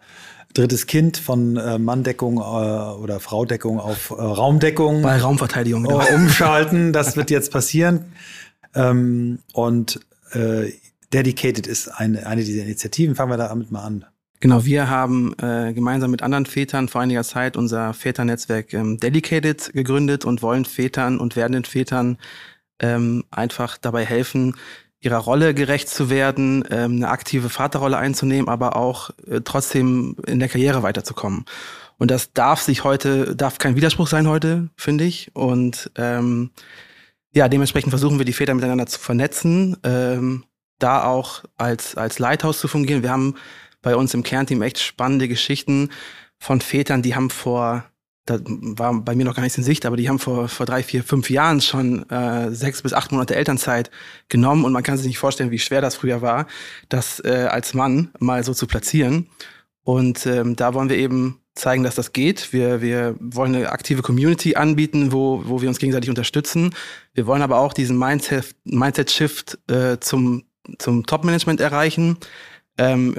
[0.54, 5.02] drittes Kind von äh, Manndeckung äh, oder Fraudeckung auf äh, Raumdeckung.
[5.02, 5.84] Bei Raumverteidigung.
[5.84, 8.12] Äh, umschalten, das wird jetzt passieren.
[8.74, 10.00] Ähm, und
[10.32, 10.72] äh,
[11.12, 13.14] Dedicated ist eine, eine dieser Initiativen.
[13.14, 14.04] Fangen wir damit mal an.
[14.42, 19.70] Genau, wir haben äh, gemeinsam mit anderen Vätern vor einiger Zeit unser Väternetzwerk ähm, Dedicated
[19.74, 22.16] gegründet und wollen Vätern und werdenden Vätern
[22.80, 24.56] ähm, einfach dabei helfen,
[24.98, 30.38] ihrer Rolle gerecht zu werden, ähm, eine aktive Vaterrolle einzunehmen, aber auch äh, trotzdem in
[30.38, 31.44] der Karriere weiterzukommen.
[31.98, 35.30] Und das darf sich heute, darf kein Widerspruch sein heute, finde ich.
[35.34, 36.50] Und ähm,
[37.34, 40.44] ja, dementsprechend versuchen wir die Väter miteinander zu vernetzen, ähm,
[40.78, 43.02] da auch als, als Leithaus zu fungieren.
[43.02, 43.34] Wir haben
[43.82, 45.90] bei uns im Kernteam echt spannende Geschichten
[46.38, 47.84] von Vätern, die haben vor,
[48.24, 50.82] da war bei mir noch gar nichts in Sicht, aber die haben vor, vor drei,
[50.82, 53.90] vier, fünf Jahren schon äh, sechs bis acht Monate Elternzeit
[54.28, 56.46] genommen und man kann sich nicht vorstellen, wie schwer das früher war,
[56.88, 59.28] das äh, als Mann mal so zu platzieren.
[59.82, 62.52] Und ähm, da wollen wir eben zeigen, dass das geht.
[62.52, 66.74] Wir, wir wollen eine aktive Community anbieten, wo, wo wir uns gegenseitig unterstützen.
[67.14, 70.44] Wir wollen aber auch diesen Mindset-Shift Mindset äh, zum,
[70.78, 72.18] zum Top-Management erreichen.
[72.80, 73.14] Ähm,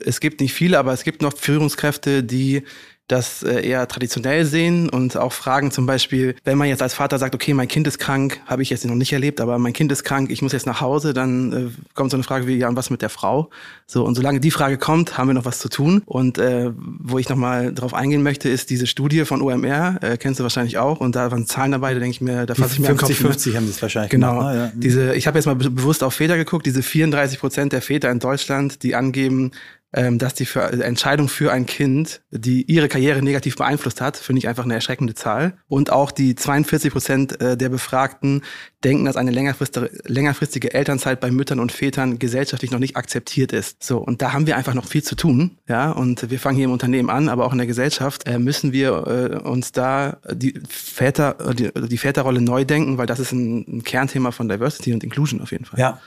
[0.00, 2.64] es gibt nicht viele, aber es gibt noch Führungskräfte, die
[3.08, 7.18] das äh, eher traditionell sehen und auch fragen zum Beispiel, wenn man jetzt als Vater
[7.18, 9.92] sagt, okay, mein Kind ist krank, habe ich jetzt noch nicht erlebt, aber mein Kind
[9.92, 12.68] ist krank, ich muss jetzt nach Hause, dann äh, kommt so eine Frage wie, ja,
[12.68, 13.50] und was mit der Frau?
[13.86, 16.02] So, und solange die Frage kommt, haben wir noch was zu tun.
[16.06, 20.40] Und äh, wo ich nochmal drauf eingehen möchte, ist diese Studie von OMR, äh, kennst
[20.40, 22.80] du wahrscheinlich auch, und da waren Zahlen dabei, da denke ich mir, da fasse ich
[22.80, 24.38] mir 50, 50 haben das wahrscheinlich genau.
[24.38, 24.60] Gemacht, ne?
[24.60, 24.72] ja.
[24.74, 28.18] Diese, ich habe jetzt mal bewusst auf Väter geguckt, diese 34 Prozent der Väter in
[28.18, 29.50] Deutschland, die angeben,
[29.94, 34.38] ähm, dass die für, Entscheidung für ein Kind, die ihre Karriere negativ beeinflusst hat, finde
[34.40, 35.56] ich einfach eine erschreckende Zahl.
[35.68, 38.42] Und auch die 42 Prozent äh, der Befragten
[38.82, 43.82] denken, dass eine längerfristige, längerfristige Elternzeit bei Müttern und Vätern gesellschaftlich noch nicht akzeptiert ist.
[43.84, 45.58] So, und da haben wir einfach noch viel zu tun.
[45.68, 48.72] Ja, und wir fangen hier im Unternehmen an, aber auch in der Gesellschaft äh, müssen
[48.72, 53.78] wir äh, uns da die Väter, die, die Väterrolle neu denken, weil das ist ein,
[53.78, 55.78] ein Kernthema von Diversity und Inclusion auf jeden Fall.
[55.78, 56.00] Ja.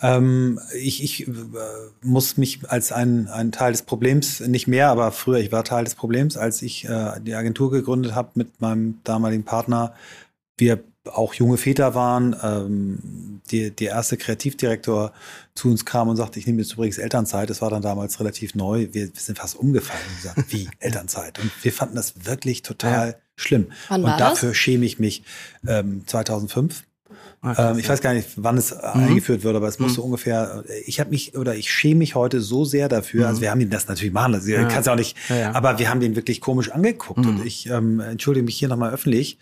[0.00, 1.32] Ähm, ich ich äh,
[2.02, 5.84] muss mich als ein, ein Teil des Problems, nicht mehr, aber früher, ich war Teil
[5.84, 9.94] des Problems, als ich äh, die Agentur gegründet habe mit meinem damaligen Partner.
[10.56, 10.82] Wir
[11.12, 12.36] auch junge Väter waren.
[12.42, 15.12] Ähm, die, der erste Kreativdirektor
[15.54, 17.50] zu uns kam und sagte, ich nehme jetzt übrigens Elternzeit.
[17.50, 18.88] Das war dann damals relativ neu.
[18.92, 21.38] Wir, wir sind fast umgefallen und gesagt, wie Elternzeit?
[21.38, 23.14] Und wir fanden das wirklich total ja.
[23.36, 23.66] schlimm.
[23.88, 24.56] Wann und dafür das?
[24.56, 25.24] schäme ich mich.
[25.66, 26.84] Ähm, 2005
[27.44, 29.04] Ah, ähm, ich weiß gar nicht, wann es mhm.
[29.08, 30.06] eingeführt wird, aber es musste mhm.
[30.06, 33.26] ungefähr, ich habe mich oder ich schäme mich heute so sehr dafür, mhm.
[33.28, 34.64] also wir haben ihn das natürlich machen, also ja.
[34.64, 35.54] kannst auch nicht, ja, ja.
[35.54, 37.46] aber wir haben den wirklich komisch angeguckt und mhm.
[37.46, 39.38] ich ähm, entschuldige mich hier nochmal öffentlich,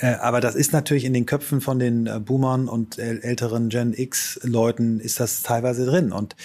[0.00, 3.94] äh, aber das ist natürlich in den Köpfen von den äh, Boomern und älteren Gen
[3.94, 6.12] X-Leuten ist das teilweise drin.
[6.12, 6.36] Und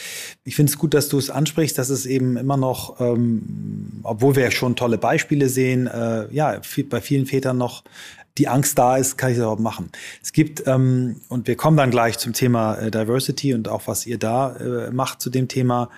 [0.43, 4.35] ich finde es gut, dass du es ansprichst, dass es eben immer noch, ähm, obwohl
[4.35, 7.83] wir ja schon tolle Beispiele sehen, äh, ja, viel, bei vielen Vätern noch
[8.37, 9.91] die Angst da ist, kann ich das überhaupt machen.
[10.21, 14.05] Es gibt, ähm, und wir kommen dann gleich zum Thema äh, Diversity und auch was
[14.05, 15.89] ihr da äh, macht zu dem Thema.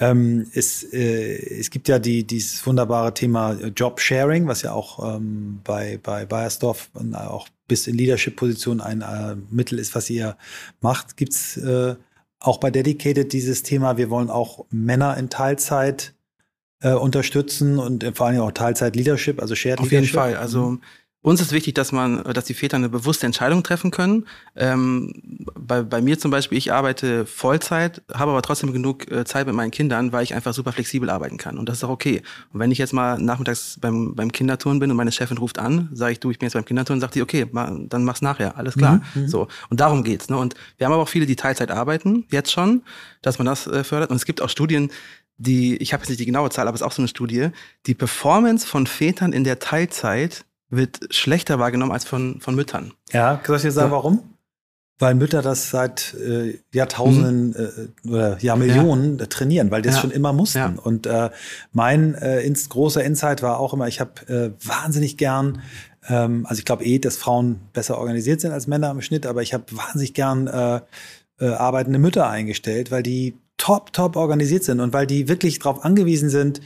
[0.00, 5.16] Ähm, es, äh, es gibt ja die, dieses wunderbare Thema Job Sharing, was ja auch
[5.16, 10.36] ähm, bei, bei Bayersdorf und auch bis in Leadership-Position ein äh, Mittel ist, was ihr
[10.80, 11.16] macht.
[11.16, 11.96] Gibt es äh,
[12.40, 16.14] auch bei Dedicated dieses Thema, wir wollen auch Männer in Teilzeit
[16.80, 20.16] äh, unterstützen und vor allem auch Teilzeit Leadership, also Shared Auf Leadership.
[20.16, 20.40] Auf jeden Fall.
[20.40, 20.82] Also mhm.
[21.28, 24.24] Uns ist wichtig, dass man, dass die Väter eine bewusste Entscheidung treffen können.
[24.56, 25.12] Ähm,
[25.54, 29.54] bei, bei mir zum Beispiel, ich arbeite Vollzeit, habe aber trotzdem genug äh, Zeit mit
[29.54, 31.58] meinen Kindern, weil ich einfach super flexibel arbeiten kann.
[31.58, 32.22] Und das ist auch okay.
[32.54, 35.90] Und wenn ich jetzt mal nachmittags beim, beim Kinderturnen bin und meine Chefin ruft an,
[35.92, 38.56] sage ich, du, ich bin jetzt beim Kinderturnen, sagt die, okay, ma, dann mach's nachher,
[38.56, 39.02] alles klar.
[39.12, 39.48] Mhm, mhm, so.
[39.68, 40.30] Und darum geht's.
[40.30, 40.38] Ne?
[40.38, 42.80] Und wir haben aber auch viele, die Teilzeit arbeiten, jetzt schon,
[43.20, 44.08] dass man das äh, fördert.
[44.08, 44.90] Und es gibt auch Studien,
[45.36, 47.50] die, ich habe jetzt nicht die genaue Zahl, aber es ist auch so eine Studie,
[47.84, 52.92] die Performance von Vätern in der Teilzeit wird schlechter wahrgenommen als von, von Müttern.
[53.12, 53.96] Ja, soll ich dir sagen, ja.
[53.96, 54.22] warum?
[55.00, 57.54] Weil Mütter das seit äh, Jahrtausenden mhm.
[58.04, 59.26] äh, oder Jahrmillionen ja.
[59.26, 60.02] trainieren, weil die das ja.
[60.02, 60.58] schon immer mussten.
[60.58, 60.74] Ja.
[60.82, 61.30] Und äh,
[61.72, 65.62] mein äh, ins, großer Insight war auch immer, ich habe äh, wahnsinnig gern,
[66.08, 69.42] ähm, also ich glaube eh, dass Frauen besser organisiert sind als Männer im Schnitt, aber
[69.42, 70.80] ich habe wahnsinnig gern äh,
[71.40, 75.84] äh, arbeitende Mütter eingestellt, weil die top, top organisiert sind und weil die wirklich darauf
[75.84, 76.60] angewiesen sind,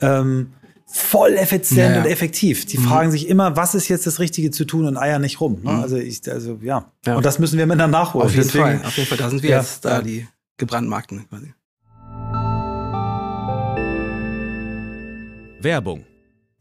[0.00, 0.52] ähm,
[0.92, 2.66] voll effizient ja, und effektiv.
[2.66, 2.82] Die mhm.
[2.82, 5.60] fragen sich immer, was ist jetzt das Richtige zu tun und eiern nicht rum.
[5.62, 5.72] Ne?
[5.72, 5.80] Mhm.
[5.80, 6.90] Also ich, also ja.
[7.06, 7.16] ja.
[7.16, 8.26] Und das müssen wir miteinander nachholen.
[8.26, 9.18] Auf jeden Deswegen, Fall, auf jeden Fall.
[9.18, 10.26] Da sind wir ja, jetzt da die
[10.56, 11.54] gebrandmarkten quasi.
[15.62, 16.04] Werbung.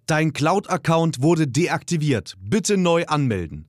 [0.06, 2.36] Dein Cloud-Account wurde deaktiviert.
[2.40, 3.69] Bitte neu anmelden.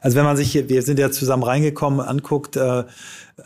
[0.00, 2.84] Also wenn man sich hier, wir sind ja zusammen reingekommen, anguckt, äh,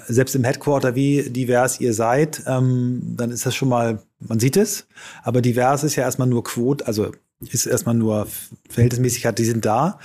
[0.07, 4.57] selbst im Headquarter, wie divers ihr seid, ähm, dann ist das schon mal, man sieht
[4.57, 4.87] es,
[5.23, 8.27] aber divers ist ja erstmal nur Quote, also ist erstmal nur
[8.71, 9.99] Verhältnismäßigkeit, die sind da.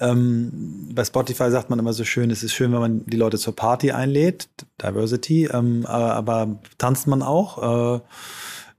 [0.00, 3.38] Ähm, bei Spotify sagt man immer so schön, es ist schön, wenn man die Leute
[3.38, 4.48] zur Party einlädt,
[4.82, 8.00] Diversity, ähm, aber, aber, tanzt man auch, äh,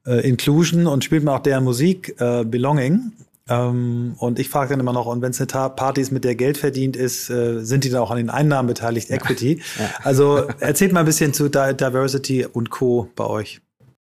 [0.08, 3.12] äh, Inclusion und spielt man auch deren Musik, äh, Belonging.
[3.50, 6.36] Ähm, und ich frage dann immer noch, und wenn es eine Party ist, mit der
[6.36, 9.62] Geld verdient ist, äh, sind die dann auch an den Einnahmen beteiligt, Equity?
[9.80, 9.90] Ja.
[10.04, 13.10] Also erzählt mal ein bisschen zu Diversity und Co.
[13.16, 13.62] bei euch.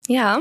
[0.06, 0.40] Ja,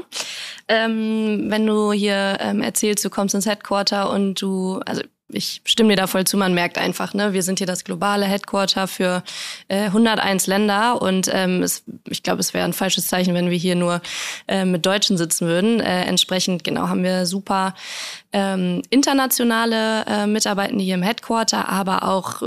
[0.69, 5.89] ähm, wenn du hier ähm, erzählst, du kommst ins Headquarter und du, also ich stimme
[5.89, 9.23] dir da voll zu, man merkt einfach, ne, wir sind hier das globale Headquarter für
[9.67, 13.57] äh, 101 Länder und ähm, es, ich glaube, es wäre ein falsches Zeichen, wenn wir
[13.57, 14.01] hier nur
[14.47, 15.79] äh, mit Deutschen sitzen würden.
[15.81, 17.75] Äh, entsprechend, genau, haben wir super
[18.31, 22.41] ähm, internationale äh, Mitarbeitende hier im Headquarter, aber auch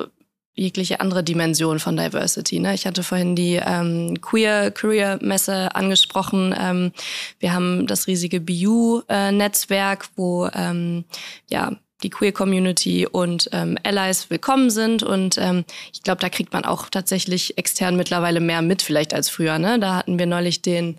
[0.55, 2.61] jegliche andere Dimension von Diversity.
[2.61, 2.74] Ne?
[2.74, 6.55] Ich hatte vorhin die ähm, Queer Career Messe angesprochen.
[6.59, 6.93] Ähm,
[7.39, 11.05] wir haben das riesige BU-Netzwerk, wo ähm,
[11.49, 11.72] ja
[12.03, 15.03] die Queer-Community und ähm, Allies willkommen sind.
[15.03, 19.28] Und ähm, ich glaube, da kriegt man auch tatsächlich extern mittlerweile mehr mit, vielleicht als
[19.28, 19.59] früher.
[19.59, 19.78] Ne?
[19.78, 20.98] Da hatten wir neulich den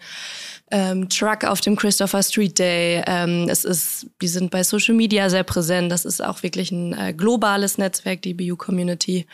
[0.72, 3.04] ähm, Truck auf dem Christopher Street Day.
[3.06, 5.92] Ähm, es ist, die sind bei Social Media sehr präsent.
[5.92, 9.26] Das ist auch wirklich ein äh, globales Netzwerk, die BU-Community.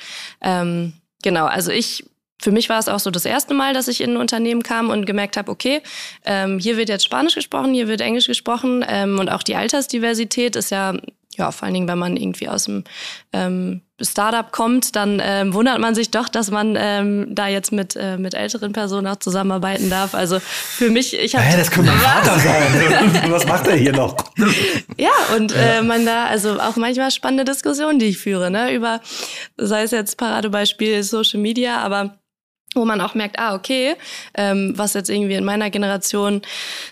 [0.42, 2.04] Ähm, genau, also ich
[2.40, 4.90] für mich war es auch so das erste Mal, dass ich in ein Unternehmen kam
[4.90, 5.82] und gemerkt habe, okay,
[6.24, 10.56] ähm, hier wird jetzt Spanisch gesprochen, hier wird Englisch gesprochen ähm, und auch die Altersdiversität
[10.56, 10.94] ist ja
[11.38, 12.84] ja, vor allen Dingen, wenn man irgendwie aus dem
[13.32, 17.96] ähm, Startup kommt, dann ähm, wundert man sich doch, dass man ähm, da jetzt mit,
[17.96, 20.14] äh, mit älteren Personen auch zusammenarbeiten darf.
[20.14, 21.46] Also für mich, ich habe.
[21.46, 23.32] Hä, das könnte mein Vater sein.
[23.32, 24.16] Was macht er hier noch?
[24.98, 29.02] ja, und äh, man da, also auch manchmal spannende Diskussionen, die ich führe, ne, über,
[29.58, 32.18] sei es jetzt Paradebeispiel Social Media, aber
[32.78, 33.96] wo man auch merkt, ah, okay,
[34.34, 36.42] ähm, was jetzt irgendwie in meiner Generation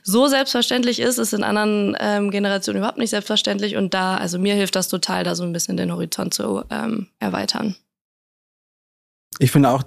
[0.04, 3.76] so selbstverständlich ist, ist in anderen ähm, Generationen überhaupt nicht selbstverständlich.
[3.76, 7.08] Und da, also mir hilft das total, da so ein bisschen den Horizont zu ähm,
[7.20, 7.76] erweitern.
[9.40, 9.84] Ich finde auch,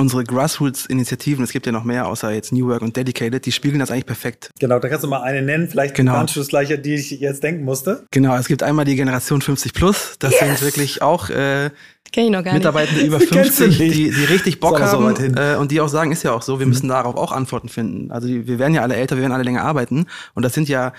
[0.00, 3.78] unsere Grassroots-Initiativen, es gibt ja noch mehr außer jetzt New Work und Dedicated, die spiegeln
[3.78, 4.50] das eigentlich perfekt.
[4.58, 6.14] Genau, da kannst du mal eine nennen, vielleicht genau.
[6.14, 8.04] Anschlussgleiche, die ich jetzt denken musste.
[8.10, 10.40] Genau, es gibt einmal die Generation 50 plus, das yes.
[10.40, 11.70] sind wirklich auch äh,
[12.12, 13.08] Kenn ich noch gar Mitarbeitende nicht.
[13.08, 16.32] über 50, die, die richtig Bock haben so äh, und die auch sagen, ist ja
[16.32, 16.70] auch so, wir mhm.
[16.70, 18.10] müssen darauf auch Antworten finden.
[18.10, 20.68] Also die, wir werden ja alle älter, wir werden alle länger arbeiten und das sind
[20.68, 20.92] ja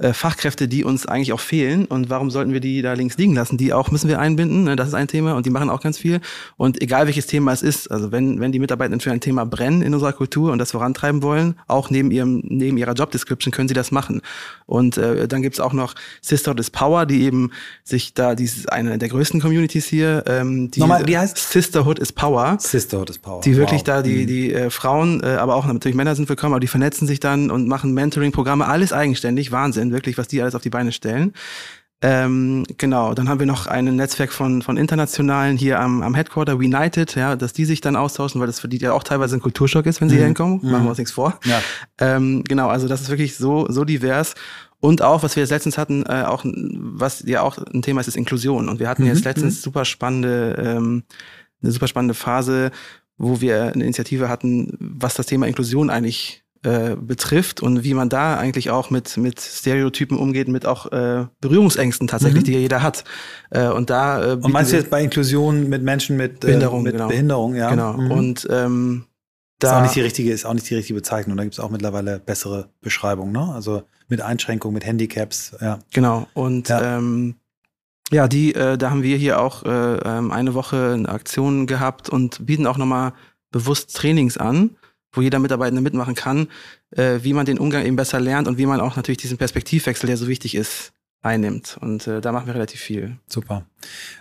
[0.00, 1.84] Fachkräfte, die uns eigentlich auch fehlen.
[1.84, 3.56] Und warum sollten wir die da links liegen lassen?
[3.56, 4.64] Die auch müssen wir einbinden.
[4.64, 4.74] Ne?
[4.74, 6.20] Das ist ein Thema und die machen auch ganz viel.
[6.56, 9.82] Und egal welches Thema es ist, also wenn, wenn die Mitarbeitenden für ein Thema brennen
[9.82, 13.74] in unserer Kultur und das vorantreiben wollen, auch neben ihrem, neben ihrer Jobdescription können sie
[13.74, 14.20] das machen.
[14.66, 17.52] Und äh, dann gibt's auch noch Sisterhood is Power, die eben
[17.84, 20.24] sich da, die ist eine der größten Communities hier.
[20.26, 22.56] Ähm, die Nochmal, wie heißt Sisterhood is Power.
[22.58, 23.42] Sisterhood is Power.
[23.42, 23.86] Die wirklich wow.
[23.86, 24.26] da, die, mhm.
[24.26, 27.52] die äh, Frauen, äh, aber auch natürlich Männer sind willkommen, aber die vernetzen sich dann
[27.52, 31.32] und machen Mentoring-Programme, alles eigenständig, Wahnsinn sind, wirklich, was die alles auf die Beine stellen.
[32.02, 36.56] Ähm, genau, dann haben wir noch ein Netzwerk von, von Internationalen hier am, am Headquarter,
[36.56, 39.40] United, ja, dass die sich dann austauschen, weil das für die ja auch teilweise ein
[39.40, 40.18] Kulturschock ist, wenn sie mhm.
[40.18, 40.60] hier hinkommen.
[40.62, 41.38] Machen wir uns nichts vor.
[41.44, 41.62] Ja.
[41.98, 44.34] Ähm, genau, also das ist wirklich so, so divers.
[44.80, 48.08] Und auch, was wir jetzt letztens hatten, äh, auch was ja auch ein Thema ist,
[48.08, 48.68] ist Inklusion.
[48.68, 49.08] Und wir hatten mhm.
[49.08, 49.62] jetzt letztens mhm.
[49.62, 51.04] super spannende, ähm,
[51.62, 52.70] eine super spannende Phase,
[53.16, 58.08] wo wir eine Initiative hatten, was das Thema Inklusion eigentlich äh, betrifft und wie man
[58.08, 62.46] da eigentlich auch mit, mit Stereotypen umgeht, mit auch äh, Berührungsängsten tatsächlich, mhm.
[62.46, 63.04] die ja jeder hat.
[63.50, 66.82] Äh, und da äh, Und meinst du jetzt bei Inklusion mit Menschen mit äh, Behinderung,
[66.82, 67.08] mit genau.
[67.08, 67.70] Behinderung, ja.
[67.70, 67.92] Genau.
[67.92, 68.10] Mhm.
[68.10, 69.04] Und ähm,
[69.58, 71.36] da ist auch nicht die richtige, ist auch nicht die richtige Bezeichnung.
[71.36, 73.52] Da gibt es auch mittlerweile bessere Beschreibungen, ne?
[73.54, 75.78] Also mit Einschränkungen, mit Handicaps, ja.
[75.92, 76.26] Genau.
[76.34, 76.96] Und ja.
[76.96, 77.36] ähm,
[78.10, 82.08] ja, die, äh, da haben wir hier auch äh, ähm, eine Woche eine Aktion gehabt
[82.08, 83.12] und bieten auch nochmal
[83.50, 84.70] bewusst Trainings an,
[85.14, 86.48] wo jeder Mitarbeiter mitmachen kann,
[86.90, 90.06] äh, wie man den Umgang eben besser lernt und wie man auch natürlich diesen Perspektivwechsel,
[90.06, 90.92] der so wichtig ist,
[91.22, 91.78] einnimmt.
[91.80, 93.18] Und äh, da machen wir relativ viel.
[93.26, 93.66] Super.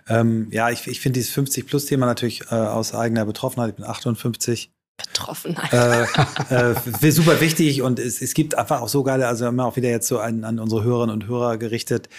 [0.07, 3.71] Ähm, ja, ich, ich finde dieses 50-Plus-Thema natürlich äh, aus eigener Betroffenheit.
[3.71, 4.71] Ich bin 58.
[4.95, 5.73] Betroffenheit.
[5.73, 9.75] Äh, äh, super wichtig und es, es gibt einfach auch so geile, also immer auch
[9.75, 12.09] wieder jetzt so an, an unsere Hörerinnen und Hörer gerichtet,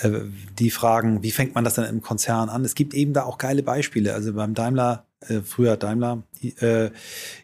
[0.00, 0.20] äh,
[0.58, 2.64] die fragen, wie fängt man das dann im Konzern an?
[2.64, 4.14] Es gibt eben da auch geile Beispiele.
[4.14, 6.22] Also beim Daimler äh, früher Daimler,
[6.58, 6.90] äh,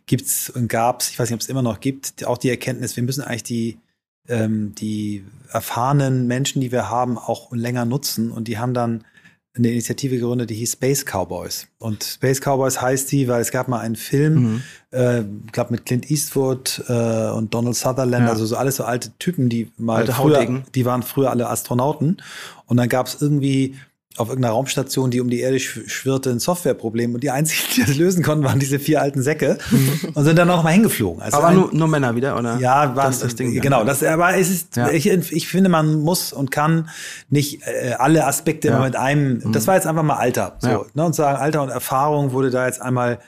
[0.07, 3.03] gibt's und gab's, ich weiß nicht, ob es immer noch gibt, auch die Erkenntnis, wir
[3.03, 3.79] müssen eigentlich die,
[4.29, 8.31] ähm, die erfahrenen Menschen, die wir haben, auch länger nutzen.
[8.31, 9.05] Und die haben dann
[9.57, 11.67] eine Initiative gegründet, die hieß Space Cowboys.
[11.79, 14.63] Und Space Cowboys heißt die, weil es gab mal einen Film, mhm.
[14.93, 18.31] äh, glaube mit Clint Eastwood äh, und Donald Sutherland, ja.
[18.31, 20.65] also so alles so alte Typen, die mal alte früher, Hautigen.
[20.75, 22.19] die waren früher alle Astronauten.
[22.67, 23.75] Und dann gab es irgendwie
[24.17, 27.15] auf irgendeiner Raumstation, die um die Erde schwirrte, ein Softwareproblem.
[27.15, 30.11] Und die einzigen, die das lösen konnten, waren diese vier alten Säcke mhm.
[30.15, 31.23] und sind dann auch mal hingeflogen.
[31.23, 32.59] Also aber ein, nur, nur Männer wieder, oder?
[32.59, 33.61] Ja, war das, das Ding.
[33.61, 34.91] Genau, das, aber es ist, ja.
[34.91, 36.91] ich, ich finde, man muss und kann
[37.29, 38.77] nicht äh, alle Aspekte ja.
[38.77, 39.53] immer mit einem, mhm.
[39.53, 40.57] das war jetzt einfach mal Alter.
[40.59, 40.85] So, ja.
[40.93, 43.21] ne, und sagen, Alter und Erfahrung wurde da jetzt einmal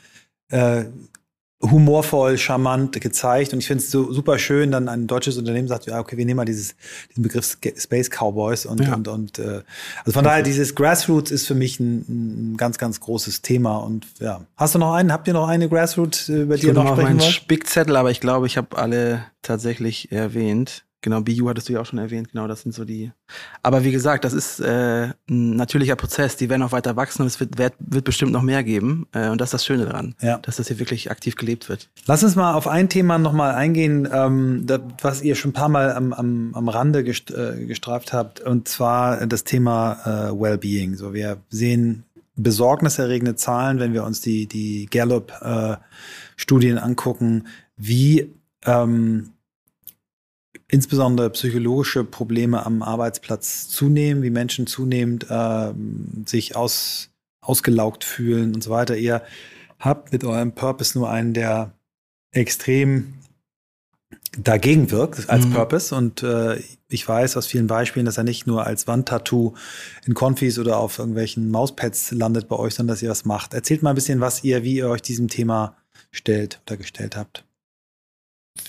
[0.50, 0.84] äh,
[1.62, 3.52] humorvoll, charmant gezeigt.
[3.52, 6.26] Und ich finde es so super schön, dann ein deutsches Unternehmen sagt, ja, okay, wir
[6.26, 6.74] nehmen mal dieses,
[7.10, 8.94] diesen Begriff Space Cowboys und, ja.
[8.94, 9.62] und, und äh,
[10.04, 13.76] also von daher, dieses Grassroots ist für mich ein, ein, ganz, ganz großes Thema.
[13.78, 14.44] Und ja.
[14.56, 15.12] Hast du noch einen?
[15.12, 17.30] Habt ihr noch eine Grassroots, äh, über die ihr noch sprechen wollt?
[17.30, 20.84] Spickzettel, aber ich glaube, ich habe alle tatsächlich erwähnt.
[21.02, 23.10] Genau, BU hattest du ja auch schon erwähnt, genau, das sind so die.
[23.62, 27.26] Aber wie gesagt, das ist äh, ein natürlicher Prozess, die werden auch weiter wachsen und
[27.26, 29.08] es wird, wird, wird bestimmt noch mehr geben.
[29.12, 30.38] Äh, und das ist das Schöne daran, ja.
[30.38, 31.90] dass das hier wirklich aktiv gelebt wird.
[32.06, 35.68] Lass uns mal auf ein Thema nochmal eingehen, ähm, das, was ihr schon ein paar
[35.68, 40.94] Mal am, am, am Rande gest, äh, gestreift habt, und zwar das Thema äh, Wellbeing.
[40.94, 42.04] So, wir sehen
[42.36, 48.32] besorgniserregende Zahlen, wenn wir uns die, die Gallup-Studien äh, angucken, wie
[48.64, 49.31] ähm,
[50.72, 55.72] insbesondere psychologische Probleme am Arbeitsplatz zunehmen, wie Menschen zunehmend äh,
[56.24, 57.10] sich aus,
[57.42, 58.96] ausgelaugt fühlen und so weiter.
[58.96, 59.22] Ihr
[59.78, 61.74] habt mit eurem Purpose nur einen, der
[62.30, 63.12] extrem
[64.38, 65.52] dagegen wirkt als mhm.
[65.52, 65.94] Purpose.
[65.94, 69.52] Und äh, ich weiß aus vielen Beispielen, dass er nicht nur als Wandtattoo
[70.06, 73.52] in Confis oder auf irgendwelchen Mauspads landet bei euch, sondern dass ihr was macht.
[73.52, 75.76] Erzählt mal ein bisschen, was ihr, wie ihr euch diesem Thema
[76.10, 77.44] stellt oder gestellt habt.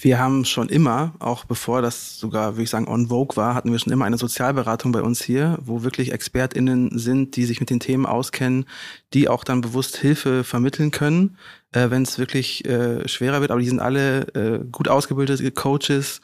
[0.01, 3.69] Wir haben schon immer, auch bevor das sogar, würde ich sagen, on vogue war, hatten
[3.71, 7.69] wir schon immer eine Sozialberatung bei uns hier, wo wirklich ExpertInnen sind, die sich mit
[7.69, 8.65] den Themen auskennen,
[9.13, 11.37] die auch dann bewusst Hilfe vermitteln können,
[11.73, 13.51] äh, wenn es wirklich äh, schwerer wird.
[13.51, 16.21] Aber die sind alle äh, gut ausgebildete Coaches.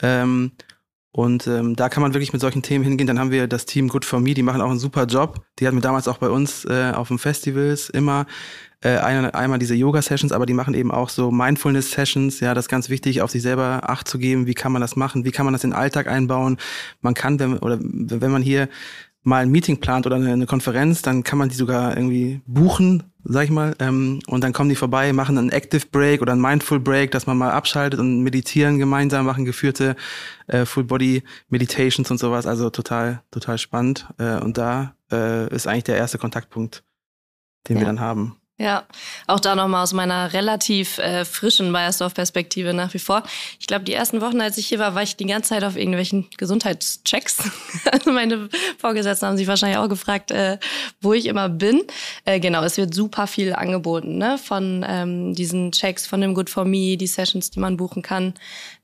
[0.00, 0.52] Ähm,
[1.14, 3.06] und ähm, da kann man wirklich mit solchen Themen hingehen.
[3.06, 5.44] Dann haben wir das Team Good for Me, die machen auch einen super Job.
[5.58, 8.24] Die hatten wir damals auch bei uns äh, auf den Festivals immer
[8.80, 12.40] äh, eine, einmal diese Yoga-Sessions, aber die machen eben auch so Mindfulness-Sessions.
[12.40, 14.46] Ja, das ist ganz wichtig, auf sich selber Acht zu geben.
[14.46, 15.26] Wie kann man das machen?
[15.26, 16.56] Wie kann man das in den Alltag einbauen?
[17.02, 18.70] Man kann, wenn, oder wenn man hier
[19.22, 23.04] mal ein Meeting plant oder eine, eine Konferenz, dann kann man die sogar irgendwie buchen,
[23.24, 26.40] sag ich mal, ähm, und dann kommen die vorbei, machen einen Active Break oder einen
[26.40, 29.96] Mindful Break, dass man mal abschaltet und meditieren gemeinsam, machen geführte
[30.48, 32.46] äh, Full Body Meditations und sowas.
[32.46, 34.08] Also total, total spannend.
[34.18, 36.82] Äh, und da äh, ist eigentlich der erste Kontaktpunkt,
[37.68, 37.82] den ja.
[37.82, 38.36] wir dann haben.
[38.58, 38.84] Ja,
[39.26, 43.22] auch da nochmal aus meiner relativ äh, frischen Bayersdorf-Perspektive nach wie vor.
[43.58, 45.76] Ich glaube, die ersten Wochen, als ich hier war, war ich die ganze Zeit auf
[45.76, 47.38] irgendwelchen Gesundheitschecks.
[47.90, 48.48] Also meine
[48.78, 50.58] Vorgesetzten haben sich wahrscheinlich auch gefragt, äh,
[51.00, 51.82] wo ich immer bin.
[52.24, 54.38] Äh, genau, es wird super viel angeboten ne?
[54.38, 58.34] von ähm, diesen Checks, von dem Good for Me, die Sessions, die man buchen kann.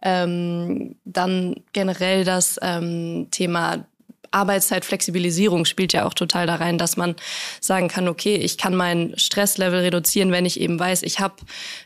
[0.03, 3.87] Ähm, dann generell das ähm, Thema
[4.31, 7.17] Arbeitszeitflexibilisierung spielt ja auch total da rein, dass man
[7.61, 11.35] sagen kann, okay, ich kann mein Stresslevel reduzieren, wenn ich eben weiß, ich habe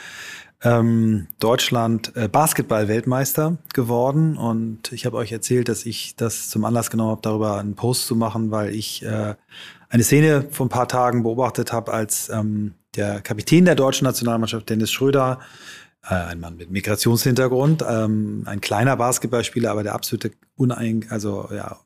[0.65, 4.37] ähm, Deutschland äh, Basketball-Weltmeister geworden.
[4.37, 8.07] Und ich habe euch erzählt, dass ich das zum Anlass genommen habe, darüber einen Post
[8.07, 9.35] zu machen, weil ich äh,
[9.89, 14.69] eine Szene vor ein paar Tagen beobachtet habe, als ähm, der Kapitän der deutschen Nationalmannschaft,
[14.69, 15.41] Dennis Schröder,
[16.03, 21.79] äh, ein Mann mit Migrationshintergrund, ähm, ein kleiner Basketballspieler, aber der absolute Unein, also ja,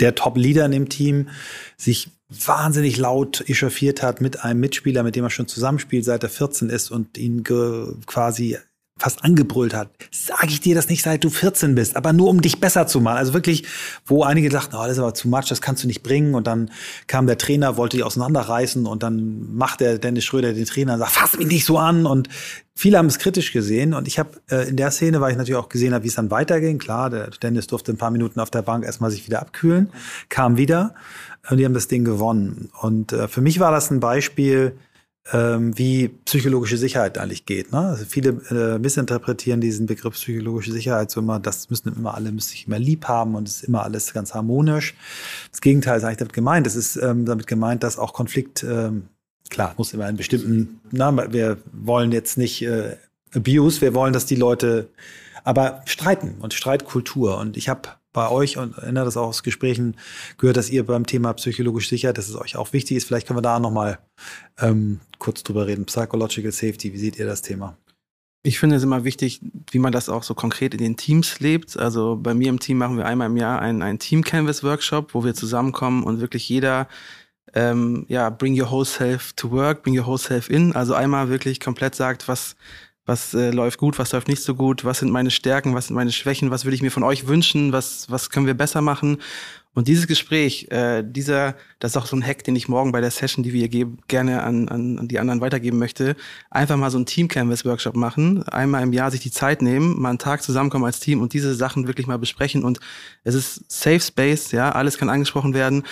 [0.00, 1.28] der Top-Leader in dem Team,
[1.76, 6.28] sich wahnsinnig laut echauffiert hat mit einem Mitspieler, mit dem er schon zusammenspielt, seit er
[6.28, 8.58] 14 ist und ihn quasi
[8.96, 9.90] fast angebrüllt hat.
[10.12, 13.00] Sag ich dir das nicht, seit du 14 bist, aber nur um dich besser zu
[13.00, 13.16] machen.
[13.16, 13.64] Also wirklich,
[14.06, 16.34] wo einige dachten, oh, das ist aber zu much, das kannst du nicht bringen.
[16.34, 16.70] Und dann
[17.08, 21.00] kam der Trainer, wollte die auseinanderreißen und dann macht der Dennis Schröder den Trainer und
[21.00, 22.06] sagt, fass mich nicht so an.
[22.06, 22.28] Und
[22.76, 23.94] viele haben es kritisch gesehen.
[23.94, 26.14] Und ich habe äh, in der Szene, weil ich natürlich auch gesehen habe, wie es
[26.14, 26.78] dann weiterging.
[26.78, 29.90] Klar, der Dennis durfte ein paar Minuten auf der Bank erstmal sich wieder abkühlen,
[30.28, 30.94] kam wieder
[31.50, 32.70] und die haben das Ding gewonnen.
[32.80, 34.76] Und äh, für mich war das ein Beispiel,
[35.32, 37.72] ähm, wie psychologische Sicherheit eigentlich geht.
[37.72, 37.78] Ne?
[37.78, 42.50] Also viele äh, missinterpretieren diesen Begriff psychologische Sicherheit so immer, das müssen immer alle, müssen
[42.50, 44.94] sich immer lieb haben und es ist immer alles ganz harmonisch.
[45.50, 46.66] Das Gegenteil ist eigentlich damit gemeint.
[46.66, 49.08] Es ist ähm, damit gemeint, dass auch Konflikt, ähm,
[49.48, 52.96] klar, muss immer einen bestimmten, na, wir wollen jetzt nicht äh,
[53.34, 54.88] Abuse, wir wollen, dass die Leute
[55.42, 57.38] aber streiten und Streitkultur.
[57.38, 59.96] Und ich habe bei euch und erinnere das auch aus Gesprächen
[60.38, 63.04] gehört, dass ihr beim Thema psychologische Sicherheit, dass es euch auch wichtig ist.
[63.04, 63.98] Vielleicht können wir da nochmal
[64.58, 65.84] ähm, kurz drüber reden.
[65.84, 67.76] Psychological Safety, wie seht ihr das Thema?
[68.46, 69.40] Ich finde es immer wichtig,
[69.70, 71.76] wie man das auch so konkret in den Teams lebt.
[71.76, 75.34] Also bei mir im Team machen wir einmal im Jahr einen, einen Team-Canvas-Workshop, wo wir
[75.34, 76.88] zusammenkommen und wirklich jeder
[77.54, 80.72] ähm, ja, bring your whole self to work, bring your whole self in.
[80.72, 82.54] Also einmal wirklich komplett sagt, was
[83.06, 85.96] was äh, läuft gut, was läuft nicht so gut, was sind meine Stärken, was sind
[85.96, 89.18] meine Schwächen, was würde ich mir von euch wünschen, was, was können wir besser machen.
[89.74, 93.00] Und dieses Gespräch, äh, dieser, das ist auch so ein Hack, den ich morgen bei
[93.00, 96.14] der Session, die wir hier geben, gerne an, an, an die anderen weitergeben möchte.
[96.48, 100.18] Einfach mal so ein Team-Canvas-Workshop machen, einmal im Jahr sich die Zeit nehmen, mal einen
[100.18, 102.62] Tag zusammenkommen als Team und diese Sachen wirklich mal besprechen.
[102.62, 102.78] Und
[103.24, 105.82] es ist Safe Space, ja, alles kann angesprochen werden.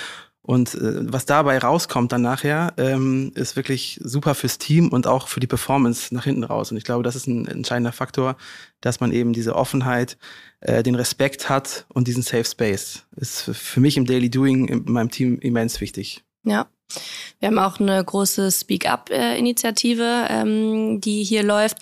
[0.43, 5.29] Und äh, was dabei rauskommt dann nachher, ähm, ist wirklich super fürs Team und auch
[5.29, 6.73] für die Performance nach hinten raus.
[6.73, 8.37] Und ich glaube, das ist ein entscheidender Faktor,
[8.81, 10.19] dass man eben diese Offenheit,
[10.61, 13.05] äh, den Respekt hat und diesen Safe Space.
[13.17, 16.25] Ist für mich im Daily Doing in meinem Team immens wichtig.
[16.45, 16.67] Ja.
[17.39, 21.79] Wir haben auch eine große Speak-up-Initiative, ähm, die hier läuft.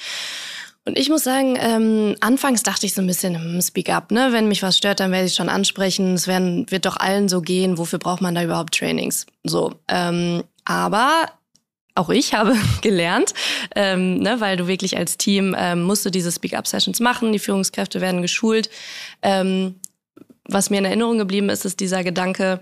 [0.86, 4.28] Und ich muss sagen, ähm, anfangs dachte ich so ein bisschen, hm, speak up, ne?
[4.32, 6.14] Wenn mich was stört, dann werde ich schon ansprechen.
[6.14, 7.76] Es werden, wird doch allen so gehen.
[7.76, 9.26] Wofür braucht man da überhaupt Trainings?
[9.44, 9.74] So.
[9.88, 11.26] Ähm, aber
[11.94, 13.34] auch ich habe gelernt,
[13.76, 17.32] ähm, ne, weil du wirklich als Team ähm, musst du diese Speak-up-Sessions machen.
[17.32, 18.70] Die Führungskräfte werden geschult.
[19.22, 19.74] Ähm,
[20.44, 22.60] was mir in Erinnerung geblieben ist, ist dieser Gedanke,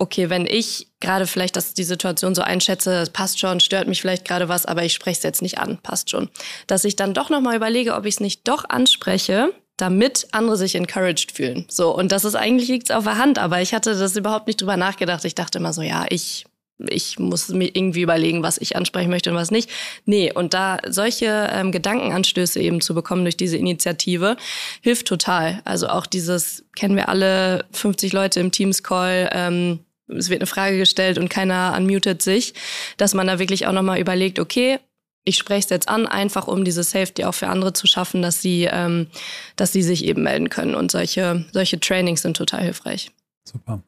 [0.00, 4.00] okay, wenn ich gerade vielleicht das, die Situation so einschätze, es passt schon, stört mich
[4.00, 6.30] vielleicht gerade was, aber ich spreche es jetzt nicht an, passt schon.
[6.66, 10.74] Dass ich dann doch nochmal überlege, ob ich es nicht doch anspreche, damit andere sich
[10.74, 11.66] encouraged fühlen.
[11.68, 14.60] So, und das ist eigentlich liegt's auf der Hand, aber ich hatte das überhaupt nicht
[14.60, 15.24] drüber nachgedacht.
[15.24, 16.46] Ich dachte immer so, ja, ich
[16.88, 19.68] ich muss mir irgendwie überlegen, was ich ansprechen möchte und was nicht.
[20.06, 24.38] Nee, und da solche ähm, Gedankenanstöße eben zu bekommen durch diese Initiative,
[24.80, 25.60] hilft total.
[25.66, 29.80] Also auch dieses, kennen wir alle, 50 Leute im Teams-Call, ähm,
[30.16, 32.54] es wird eine Frage gestellt und keiner unmutet sich,
[32.96, 34.78] dass man da wirklich auch nochmal überlegt, okay,
[35.24, 38.40] ich spreche es jetzt an, einfach um diese Safety auch für andere zu schaffen, dass
[38.40, 39.08] sie, ähm,
[39.56, 40.74] dass sie sich eben melden können.
[40.74, 43.10] Und solche, solche Trainings sind total hilfreich.
[43.44, 43.82] Super.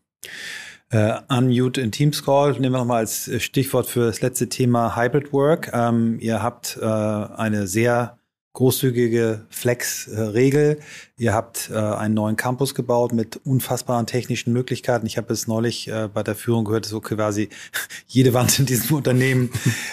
[0.90, 5.32] Äh, unmute in Teams Call nehmen wir nochmal als Stichwort für das letzte Thema Hybrid
[5.32, 5.70] Work.
[5.72, 8.18] Ähm, ihr habt äh, eine sehr
[8.52, 10.78] großzügige Flex-Regel.
[11.16, 15.06] Ihr habt äh, einen neuen Campus gebaut mit unfassbaren technischen Möglichkeiten.
[15.06, 17.48] Ich habe es neulich äh, bei der Führung gehört, so quasi
[18.06, 19.50] jede Wand in diesem Unternehmen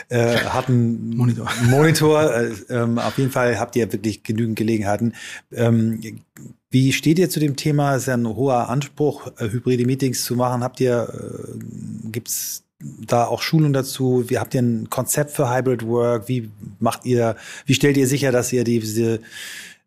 [0.09, 1.49] äh, hat einen Monitor.
[1.63, 2.33] Monitor.
[2.33, 5.13] Äh, ähm, auf jeden Fall habt ihr wirklich genügend Gelegenheiten.
[5.51, 6.21] Ähm,
[6.69, 7.95] wie steht ihr zu dem Thema?
[7.95, 10.63] Es ist ja ein hoher Anspruch, äh, hybride Meetings zu machen.
[10.63, 14.25] Habt ihr, äh, gibt's da auch Schulung dazu?
[14.27, 16.27] Wie habt ihr ein Konzept für Hybrid Work?
[16.27, 16.49] Wie
[16.79, 19.19] macht ihr, wie stellt ihr sicher, dass ihr diese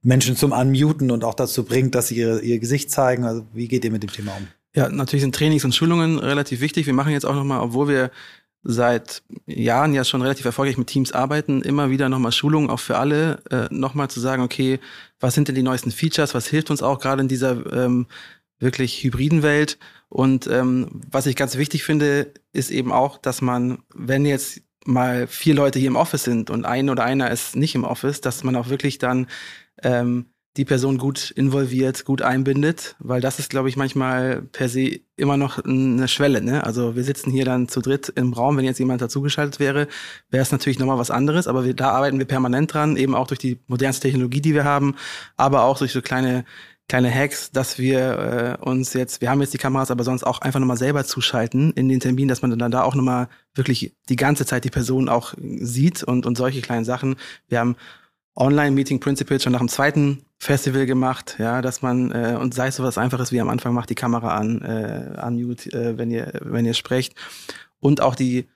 [0.03, 3.25] Menschen zum Unmuten und auch dazu bringt, dass sie ihr, ihr Gesicht zeigen?
[3.25, 4.49] Also wie geht ihr mit dem Thema um?
[4.75, 6.87] Ja, natürlich sind Trainings und Schulungen relativ wichtig.
[6.87, 8.11] Wir machen jetzt auch nochmal, obwohl wir
[8.65, 12.97] seit Jahren ja schon relativ erfolgreich mit Teams arbeiten, immer wieder nochmal Schulungen auch für
[12.97, 14.79] alle, äh, nochmal zu sagen, okay,
[15.19, 18.07] was sind denn die neuesten Features, was hilft uns auch gerade in dieser ähm,
[18.61, 19.79] wirklich hybriden Welt
[20.13, 25.27] und ähm, was ich ganz wichtig finde, ist eben auch, dass man, wenn jetzt mal
[25.27, 28.45] vier Leute hier im Office sind und ein oder einer ist nicht im Office, dass
[28.45, 29.27] man auch wirklich dann
[29.83, 30.27] ähm,
[30.59, 35.39] die Person gut involviert, gut einbindet, weil das ist, glaube ich, manchmal per se immer
[35.39, 36.43] noch eine Schwelle.
[36.43, 36.63] Ne?
[36.63, 39.89] Also wir sitzen hier dann zu dritt im Raum, wenn jetzt jemand dazugeschaltet wäre,
[40.29, 43.29] wäre es natürlich nochmal was anderes, aber wir, da arbeiten wir permanent dran, eben auch
[43.29, 44.95] durch die modernste Technologie, die wir haben,
[45.39, 46.45] aber auch durch so kleine
[46.89, 50.41] kleine Hacks, dass wir äh, uns jetzt, wir haben jetzt die Kameras, aber sonst auch
[50.41, 54.17] einfach nochmal selber zuschalten in den Termin, dass man dann da auch nochmal wirklich die
[54.17, 57.17] ganze Zeit die Person auch sieht und, und solche kleinen Sachen.
[57.49, 57.77] Wir haben
[58.35, 62.77] Online-Meeting Principles schon nach dem zweiten Festival gemacht, ja, dass man, äh, und sei es
[62.77, 66.41] so was Einfaches wie am Anfang, macht die Kamera an, äh, unmute, äh, wenn ihr,
[66.43, 67.15] wenn ihr sprecht.
[67.79, 68.49] Und auch die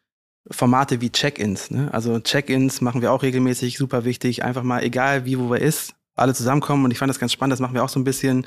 [0.50, 1.70] Formate wie Check-ins.
[1.70, 1.92] Ne?
[1.92, 4.44] Also Check-ins machen wir auch regelmäßig, super wichtig.
[4.44, 7.52] Einfach mal, egal wie, wo wir ist, alle zusammenkommen und ich fand das ganz spannend,
[7.52, 8.46] das machen wir auch so ein bisschen.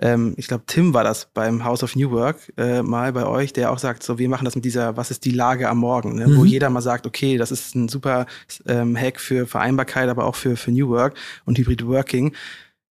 [0.00, 3.52] Ähm, ich glaube, Tim war das beim House of New Work äh, mal bei euch,
[3.52, 6.14] der auch sagt, so wir machen das mit dieser, was ist die Lage am Morgen,
[6.14, 6.28] ne?
[6.28, 6.36] mhm.
[6.36, 8.26] wo jeder mal sagt, okay, das ist ein super
[8.66, 11.14] ähm, Hack für Vereinbarkeit, aber auch für, für New Work
[11.46, 12.32] und Hybrid Working.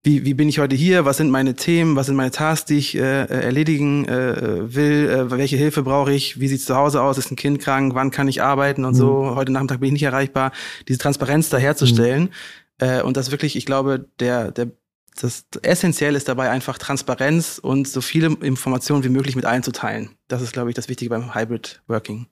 [0.03, 2.79] wie, wie bin ich heute hier, was sind meine Themen, was sind meine Tasks, die
[2.79, 7.03] ich äh, erledigen äh, will, äh, welche Hilfe brauche ich, wie sieht es zu Hause
[7.03, 8.99] aus, ist ein Kind krank, wann kann ich arbeiten und mhm.
[8.99, 10.53] so, heute Nachmittag bin ich nicht erreichbar,
[10.89, 12.25] diese Transparenz da herzustellen.
[12.25, 12.31] Mhm.
[12.81, 14.71] Äh, und das wirklich, ich glaube, der, der
[15.21, 19.73] das essentiell ist dabei einfach Transparenz und so viele Informationen wie möglich mit allen zu
[19.73, 20.11] teilen.
[20.29, 22.27] Das ist, glaube ich, das Wichtige beim Hybrid Working.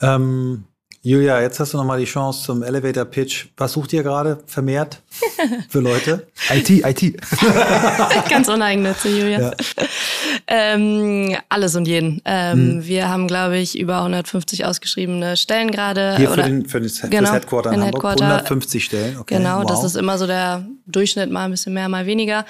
[0.00, 0.64] Ähm,
[1.02, 3.46] Julia, jetzt hast du nochmal die Chance zum Elevator Pitch.
[3.56, 5.02] Was sucht ihr gerade vermehrt
[5.68, 6.28] für Leute?
[6.50, 7.02] IT, IT.
[8.30, 9.40] Ganz uneigennützig, Julia.
[9.40, 9.54] Ja.
[10.46, 12.20] Ähm, alles und jeden.
[12.24, 12.86] Ähm, hm.
[12.86, 16.16] Wir haben, glaube ich, über 150 ausgeschriebene Stellen gerade.
[16.16, 18.02] Hier für, den, für, das, genau, das Headquarter in, in Hamburg.
[18.02, 18.26] Headquarter.
[18.26, 19.18] 150 Stellen.
[19.18, 19.36] Okay.
[19.36, 19.66] Genau, wow.
[19.66, 22.44] das ist immer so der Durchschnitt, mal ein bisschen mehr, mal weniger.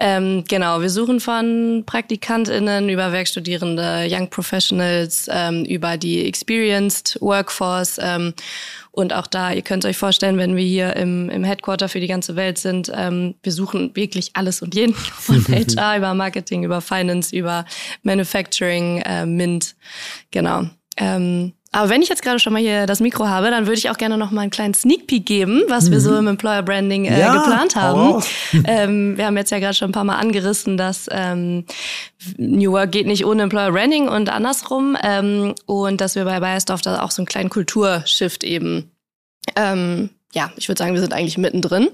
[0.00, 7.98] Ähm, genau, wir suchen von PraktikantInnen über Werkstudierende, Young Professionals, ähm, über die Experienced Workforce
[8.02, 8.34] ähm,
[8.90, 12.06] und auch da, ihr könnt euch vorstellen, wenn wir hier im, im Headquarter für die
[12.06, 16.80] ganze Welt sind, ähm, wir suchen wirklich alles und jeden von HR über Marketing, über
[16.80, 17.64] Finance, über
[18.02, 19.76] Manufacturing, äh, Mint.
[20.30, 20.64] Genau.
[20.96, 23.90] Ähm, aber wenn ich jetzt gerade schon mal hier das Mikro habe, dann würde ich
[23.90, 25.92] auch gerne noch mal einen kleinen Sneak Peek geben, was mhm.
[25.92, 26.18] wir so mhm.
[26.18, 28.22] im Employer Branding äh, ja, geplant haben.
[28.64, 31.64] ähm, wir haben jetzt ja gerade schon ein paar Mal angerissen, dass ähm,
[32.38, 34.96] New Work geht nicht ohne Employer Branding und andersrum.
[35.02, 38.90] Ähm, und dass wir bei Bayersdorf da auch so einen kleinen Kulturshift eben
[39.56, 41.88] ähm, ja, ich würde sagen, wir sind eigentlich mittendrin,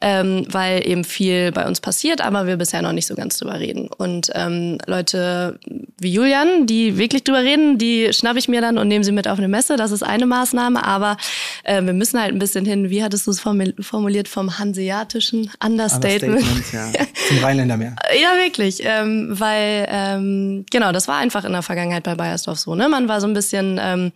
[0.00, 3.58] ähm, weil eben viel bei uns passiert, aber wir bisher noch nicht so ganz drüber
[3.58, 3.88] reden.
[3.88, 5.58] Und ähm, Leute
[6.00, 9.28] wie Julian, die wirklich drüber reden, die schnappe ich mir dann und nehme sie mit
[9.28, 9.76] auf eine Messe.
[9.76, 11.18] Das ist eine Maßnahme, aber
[11.62, 16.42] äh, wir müssen halt ein bisschen hin, wie hattest du es formuliert, vom hanseatischen Understatement.
[16.42, 17.04] Understatement ja.
[17.28, 17.96] Zum Rheinländer mehr.
[18.20, 22.74] Ja, wirklich, ähm, weil ähm, genau, das war einfach in der Vergangenheit bei Bayersdorf so.
[22.74, 22.88] Ne?
[22.88, 24.12] Man war so ein bisschen ähm,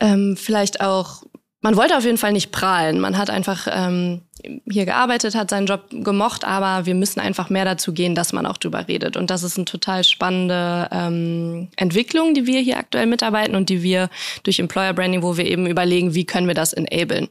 [0.00, 1.22] ähm, vielleicht auch
[1.60, 3.00] man wollte auf jeden Fall nicht prahlen.
[3.00, 4.22] Man hat einfach ähm,
[4.70, 8.46] hier gearbeitet, hat seinen Job gemocht, aber wir müssen einfach mehr dazu gehen, dass man
[8.46, 9.16] auch drüber redet.
[9.16, 13.82] Und das ist eine total spannende ähm, Entwicklung, die wir hier aktuell mitarbeiten und die
[13.82, 14.10] wir
[14.42, 17.28] durch Employer Branding, wo wir eben überlegen, wie können wir das enablen.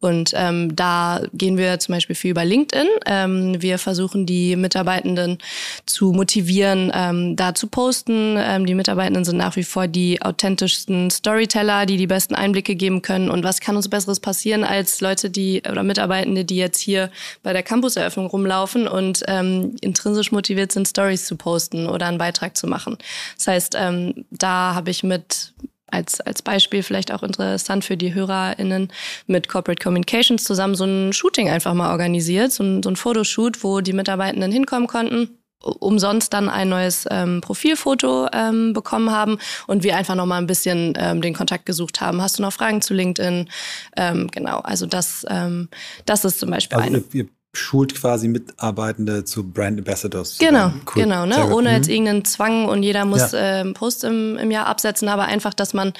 [0.00, 2.86] Und ähm, da gehen wir zum Beispiel viel über LinkedIn.
[3.06, 5.38] Ähm, wir versuchen die Mitarbeitenden
[5.86, 8.36] zu motivieren, ähm, da zu posten.
[8.38, 13.02] Ähm, die Mitarbeitenden sind nach wie vor die authentischsten Storyteller, die die besten Einblicke geben
[13.02, 13.28] können.
[13.28, 17.10] Und was kann uns Besseres passieren als Leute, die oder Mitarbeitende, die jetzt hier
[17.42, 22.56] bei der Campuseröffnung rumlaufen und ähm, intrinsisch motiviert sind, Stories zu posten oder einen Beitrag
[22.56, 22.98] zu machen.
[23.36, 25.52] Das heißt, ähm, da habe ich mit
[25.90, 28.92] als, als Beispiel vielleicht auch interessant für die HörerInnen
[29.26, 33.64] mit Corporate Communications zusammen so ein Shooting einfach mal organisiert, so ein, so ein Fotoshoot,
[33.64, 39.82] wo die Mitarbeitenden hinkommen konnten umsonst dann ein neues ähm, Profilfoto ähm, bekommen haben und
[39.82, 42.22] wir einfach noch mal ein bisschen ähm, den Kontakt gesucht haben.
[42.22, 43.48] Hast du noch Fragen zu LinkedIn?
[43.96, 45.68] Ähm, genau, also das, ähm,
[46.06, 47.04] das ist zum Beispiel also eine.
[47.12, 50.38] Ihr schult quasi Mitarbeitende zu Brand Ambassadors.
[50.38, 51.02] Genau, cool.
[51.02, 51.52] genau, ne?
[51.52, 51.94] ohne jetzt mhm.
[51.94, 53.60] irgendeinen Zwang und jeder muss ja.
[53.60, 55.92] ähm, Post im, im Jahr absetzen, aber einfach, dass man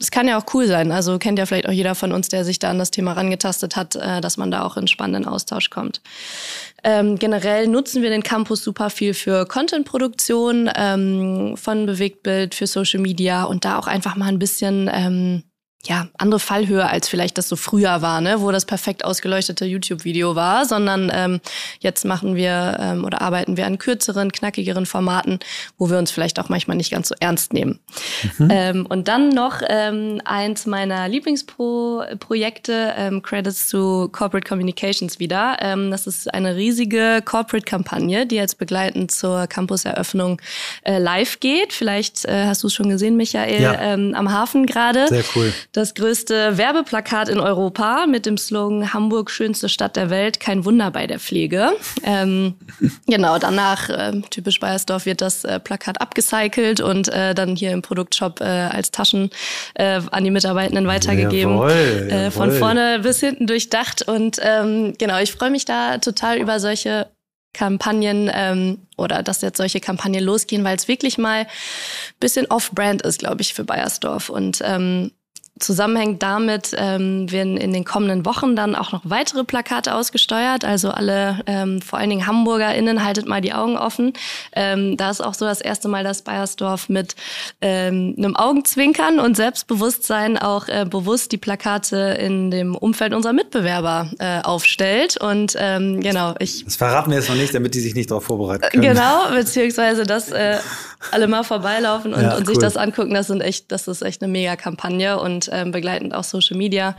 [0.00, 0.90] es kann ja auch cool sein.
[0.90, 3.76] Also kennt ja vielleicht auch jeder von uns, der sich da an das Thema rangetastet
[3.76, 6.02] hat, äh, dass man da auch in spannenden Austausch kommt.
[6.86, 13.00] Ähm, generell nutzen wir den Campus super viel für Content-Produktion ähm, von Bewegtbild, für Social
[13.00, 15.44] Media und da auch einfach mal ein bisschen ähm,
[15.86, 20.34] ja, andere Fallhöhe, als vielleicht das so früher war, ne, wo das perfekt ausgeleuchtete YouTube-Video
[20.34, 21.40] war, sondern ähm,
[21.80, 25.40] jetzt machen wir ähm, oder arbeiten wir an kürzeren, knackigeren Formaten,
[25.76, 27.80] wo wir uns vielleicht auch manchmal nicht ganz so ernst nehmen.
[28.38, 28.48] Mhm.
[28.50, 35.58] Ähm, und dann noch ähm, eins meiner Lieblingsprojekte, ähm, Credits to Corporate Communications wieder.
[35.60, 40.40] Ähm, das ist eine riesige Corporate-Kampagne, die jetzt begleitend zur Campuseröffnung
[40.82, 41.74] äh, live geht.
[41.74, 43.78] Vielleicht äh, hast du es schon gesehen, Michael, ja.
[43.80, 45.08] ähm, am Hafen gerade.
[45.08, 50.38] Sehr cool das größte Werbeplakat in Europa mit dem Slogan Hamburg schönste Stadt der Welt,
[50.38, 51.72] kein Wunder bei der Pflege.
[52.04, 52.54] Ähm,
[53.08, 57.82] genau, danach, äh, typisch Bayersdorf, wird das äh, Plakat abgecycelt und äh, dann hier im
[57.82, 59.30] Produktshop äh, als Taschen
[59.74, 61.54] äh, an die Mitarbeitenden weitergegeben.
[61.54, 62.10] Jawohl, jawohl.
[62.12, 64.02] Äh, von vorne bis hinten durchdacht.
[64.02, 67.08] Und ähm, genau, ich freue mich da total über solche
[67.52, 71.48] Kampagnen ähm, oder dass jetzt solche Kampagnen losgehen, weil es wirklich mal
[72.20, 74.28] bisschen off-brand ist, glaube ich, für Bayersdorf.
[74.28, 75.10] Und ähm,
[75.60, 80.64] Zusammenhängt damit ähm, werden in den kommenden Wochen dann auch noch weitere Plakate ausgesteuert.
[80.64, 84.14] Also alle, ähm, vor allen Dingen HamburgerInnen, haltet mal die Augen offen.
[84.52, 87.14] Ähm, da ist auch so das erste Mal, dass Bayersdorf mit
[87.60, 94.10] ähm, einem Augenzwinkern und Selbstbewusstsein auch äh, bewusst die Plakate in dem Umfeld unserer Mitbewerber
[94.18, 95.16] äh, aufstellt.
[95.18, 96.64] Und ähm, genau, ich.
[96.64, 98.82] Das verraten wir jetzt noch nicht, damit die sich nicht darauf vorbereiten können.
[98.82, 100.58] Genau, beziehungsweise das äh,
[101.12, 103.14] alle mal vorbeilaufen und, ja, und sich das angucken.
[103.14, 106.96] Das sind echt, das ist echt eine mega Kampagne und ähm, begleitend auch Social Media.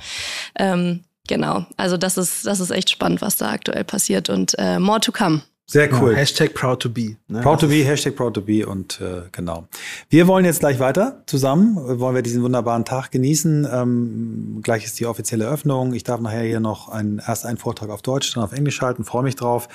[0.57, 4.77] Ähm, Genau, also das ist, das ist echt spannend, was da aktuell passiert und äh,
[4.79, 5.41] more to come.
[5.67, 6.11] Sehr cool.
[6.11, 7.17] Ja, Hashtag proud to be.
[7.27, 7.41] Ne?
[7.41, 9.67] Proud to be, Hashtag proud to be und äh, genau.
[10.09, 13.67] Wir wollen jetzt gleich weiter zusammen, wollen wir diesen wunderbaren Tag genießen.
[13.71, 15.93] Ähm, gleich ist die offizielle Eröffnung.
[15.93, 19.03] Ich darf nachher hier noch einen, erst einen Vortrag auf Deutsch, dann auf Englisch halten,
[19.05, 19.67] freue mich drauf.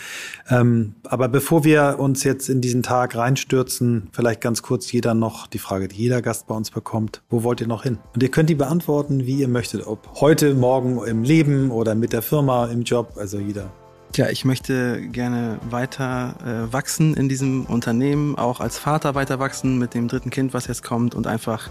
[0.48, 5.48] Ähm, aber bevor wir uns jetzt in diesen Tag reinstürzen, vielleicht ganz kurz jeder noch
[5.48, 7.22] die Frage, die jeder Gast bei uns bekommt.
[7.28, 7.98] Wo wollt ihr noch hin?
[8.14, 9.84] Und ihr könnt die beantworten, wie ihr möchtet.
[9.88, 13.72] Ob heute, morgen im Leben oder mit der Firma, im Job, also jeder
[14.16, 19.78] ja, ich möchte gerne weiter äh, wachsen in diesem Unternehmen, auch als Vater weiter wachsen
[19.78, 21.70] mit dem dritten Kind, was jetzt kommt und einfach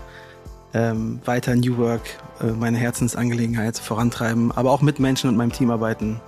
[0.73, 2.01] ähm, weiter New Work,
[2.41, 6.19] äh, meine Herzensangelegenheit vorantreiben, aber auch mit Menschen und meinem Team arbeiten.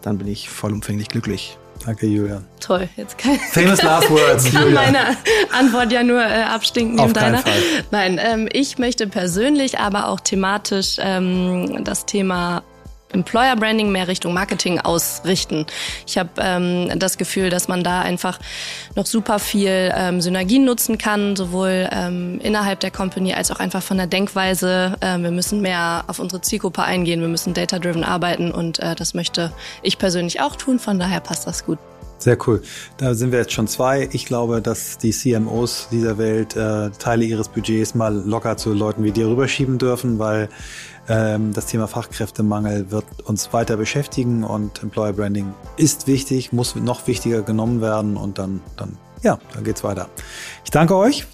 [0.00, 1.58] Dann bin ich vollumfänglich glücklich.
[1.84, 2.44] Danke, Julian.
[2.60, 4.92] Toll, jetzt kann Famous last words, kann Julian.
[4.92, 5.16] meine
[5.52, 7.38] Antwort ja nur äh, abstinken neben deiner.
[7.38, 7.52] Fall.
[7.90, 12.62] Nein, ähm, ich möchte persönlich, aber auch thematisch ähm, das Thema
[13.12, 15.66] Employer Branding mehr Richtung Marketing ausrichten.
[16.06, 18.38] Ich habe ähm, das Gefühl, dass man da einfach
[18.94, 23.82] noch super viel ähm, Synergien nutzen kann, sowohl ähm, innerhalb der Company als auch einfach
[23.82, 24.96] von der Denkweise.
[25.00, 29.14] Ähm, wir müssen mehr auf unsere Zielgruppe eingehen, wir müssen data-driven arbeiten und äh, das
[29.14, 29.52] möchte
[29.82, 30.78] ich persönlich auch tun.
[30.78, 31.78] Von daher passt das gut.
[32.22, 32.62] Sehr cool.
[32.98, 34.08] Da sind wir jetzt schon zwei.
[34.12, 39.02] Ich glaube, dass die CMOs dieser Welt äh, Teile ihres Budgets mal locker zu Leuten
[39.02, 40.48] wie dir rüberschieben dürfen, weil
[41.06, 47.42] das Thema Fachkräftemangel wird uns weiter beschäftigen und Employer Branding ist wichtig, muss noch wichtiger
[47.42, 50.08] genommen werden und dann, dann, ja, dann geht's weiter.
[50.64, 51.26] Ich danke euch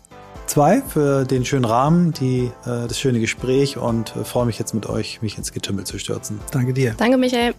[0.49, 4.75] zwei für den schönen Rahmen, die, äh, das schöne Gespräch und äh, freue mich jetzt
[4.75, 6.41] mit euch, mich ins Getümmel zu stürzen.
[6.51, 6.95] Danke dir.
[6.97, 7.55] Danke, Michael.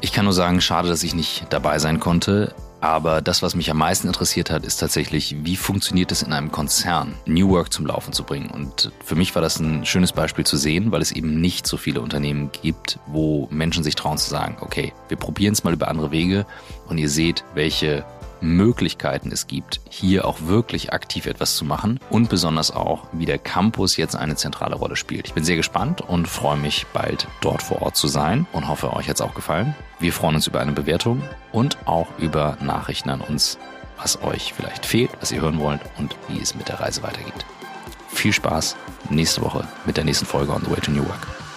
[0.00, 2.54] Ich kann nur sagen, schade, dass ich nicht dabei sein konnte.
[2.80, 6.50] Aber das, was mich am meisten interessiert hat, ist tatsächlich, wie funktioniert es in einem
[6.50, 8.50] Konzern, New Work zum Laufen zu bringen.
[8.50, 11.76] Und für mich war das ein schönes Beispiel zu sehen, weil es eben nicht so
[11.76, 15.88] viele Unternehmen gibt, wo Menschen sich trauen zu sagen, okay, wir probieren es mal über
[15.88, 16.46] andere Wege
[16.88, 18.04] und ihr seht, welche
[18.40, 23.38] Möglichkeiten es gibt, hier auch wirklich aktiv etwas zu machen und besonders auch, wie der
[23.38, 25.26] Campus jetzt eine zentrale Rolle spielt.
[25.26, 28.92] Ich bin sehr gespannt und freue mich bald dort vor Ort zu sein und hoffe,
[28.94, 29.74] euch hat es auch gefallen.
[29.98, 31.22] Wir freuen uns über eine Bewertung
[31.52, 33.58] und auch über Nachrichten an uns,
[33.98, 37.44] was euch vielleicht fehlt, was ihr hören wollt und wie es mit der Reise weitergeht.
[38.08, 38.76] Viel Spaß
[39.10, 41.49] nächste Woche mit der nächsten Folge on the way to New Work.